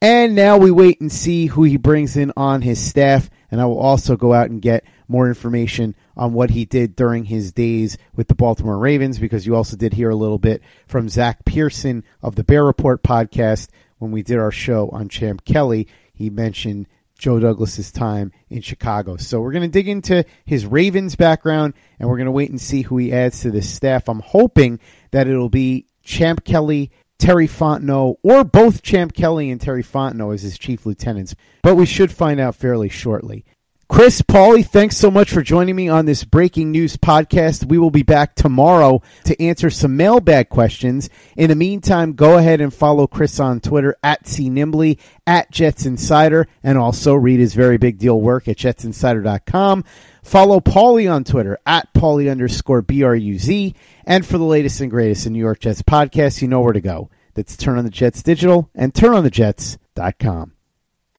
And 0.01 0.33
now 0.33 0.57
we 0.57 0.71
wait 0.71 0.99
and 0.99 1.11
see 1.11 1.45
who 1.45 1.63
he 1.63 1.77
brings 1.77 2.17
in 2.17 2.33
on 2.35 2.63
his 2.63 2.83
staff. 2.83 3.29
And 3.51 3.61
I 3.61 3.65
will 3.65 3.77
also 3.77 4.15
go 4.15 4.33
out 4.33 4.49
and 4.49 4.61
get 4.61 4.83
more 5.07 5.27
information 5.27 5.95
on 6.17 6.33
what 6.33 6.49
he 6.49 6.65
did 6.65 6.95
during 6.95 7.25
his 7.25 7.51
days 7.51 7.97
with 8.15 8.27
the 8.27 8.33
Baltimore 8.33 8.79
Ravens 8.79 9.19
because 9.19 9.45
you 9.45 9.55
also 9.55 9.77
did 9.77 9.93
hear 9.93 10.09
a 10.09 10.15
little 10.15 10.39
bit 10.39 10.63
from 10.87 11.09
Zach 11.09 11.45
Pearson 11.45 12.03
of 12.21 12.35
the 12.35 12.43
Bear 12.43 12.65
Report 12.65 13.03
podcast 13.03 13.67
when 13.99 14.11
we 14.11 14.23
did 14.23 14.39
our 14.39 14.51
show 14.51 14.89
on 14.89 15.07
Champ 15.09 15.45
Kelly. 15.45 15.87
He 16.13 16.29
mentioned 16.29 16.87
Joe 17.19 17.39
Douglas's 17.39 17.91
time 17.91 18.31
in 18.49 18.61
Chicago. 18.61 19.17
So 19.17 19.41
we're 19.41 19.51
going 19.51 19.61
to 19.61 19.67
dig 19.67 19.87
into 19.87 20.25
his 20.45 20.65
Ravens 20.65 21.15
background 21.15 21.75
and 21.99 22.09
we're 22.09 22.17
going 22.17 22.25
to 22.25 22.31
wait 22.31 22.49
and 22.49 22.59
see 22.59 22.81
who 22.81 22.97
he 22.97 23.13
adds 23.13 23.41
to 23.41 23.51
this 23.51 23.71
staff. 23.71 24.09
I'm 24.09 24.21
hoping 24.21 24.79
that 25.11 25.27
it'll 25.27 25.49
be 25.49 25.85
Champ 26.01 26.43
Kelly 26.43 26.89
Terry 27.21 27.47
Fontenot, 27.47 28.15
or 28.23 28.43
both 28.43 28.81
Champ 28.81 29.13
Kelly 29.13 29.51
and 29.51 29.61
Terry 29.61 29.83
Fontenot 29.83 30.33
as 30.33 30.41
his 30.41 30.57
chief 30.57 30.87
lieutenants, 30.87 31.35
but 31.61 31.75
we 31.75 31.85
should 31.85 32.11
find 32.11 32.39
out 32.39 32.55
fairly 32.55 32.89
shortly. 32.89 33.45
Chris 33.91 34.21
Paulie, 34.21 34.65
thanks 34.65 34.95
so 34.95 35.11
much 35.11 35.29
for 35.29 35.41
joining 35.41 35.75
me 35.75 35.89
on 35.89 36.05
this 36.05 36.23
breaking 36.23 36.71
news 36.71 36.95
podcast. 36.95 37.65
We 37.65 37.77
will 37.77 37.91
be 37.91 38.03
back 38.03 38.35
tomorrow 38.35 39.01
to 39.25 39.39
answer 39.43 39.69
some 39.69 39.97
mailbag 39.97 40.47
questions. 40.47 41.09
In 41.35 41.49
the 41.49 41.57
meantime, 41.57 42.13
go 42.13 42.37
ahead 42.37 42.61
and 42.61 42.73
follow 42.73 43.05
Chris 43.05 43.37
on 43.37 43.59
Twitter 43.59 43.97
at 44.01 44.23
CNimbly, 44.23 44.97
at 45.27 45.51
Jets 45.51 45.85
Insider, 45.85 46.47
and 46.63 46.77
also 46.77 47.13
read 47.15 47.41
his 47.41 47.53
very 47.53 47.77
big 47.77 47.97
deal 47.97 48.21
work 48.21 48.47
at 48.47 48.55
jetsinsider.com. 48.55 49.83
Follow 50.23 50.61
Paulie 50.61 51.13
on 51.13 51.25
Twitter 51.25 51.59
at 51.65 51.93
Pauly 51.93 52.31
underscore 52.31 52.81
BRUZ. 52.81 53.75
And 54.05 54.25
for 54.25 54.37
the 54.37 54.45
latest 54.45 54.79
and 54.79 54.89
greatest 54.89 55.25
in 55.25 55.33
New 55.33 55.39
York 55.39 55.59
Jets 55.59 55.81
podcasts, 55.81 56.41
you 56.41 56.47
know 56.47 56.61
where 56.61 56.71
to 56.71 56.81
go. 56.81 57.09
That's 57.33 57.57
Turn 57.57 57.77
on 57.77 57.83
the 57.83 57.91
Jets 57.91 58.23
Digital 58.23 58.69
and 58.73 58.93
turnonthejets.com. 58.93 60.53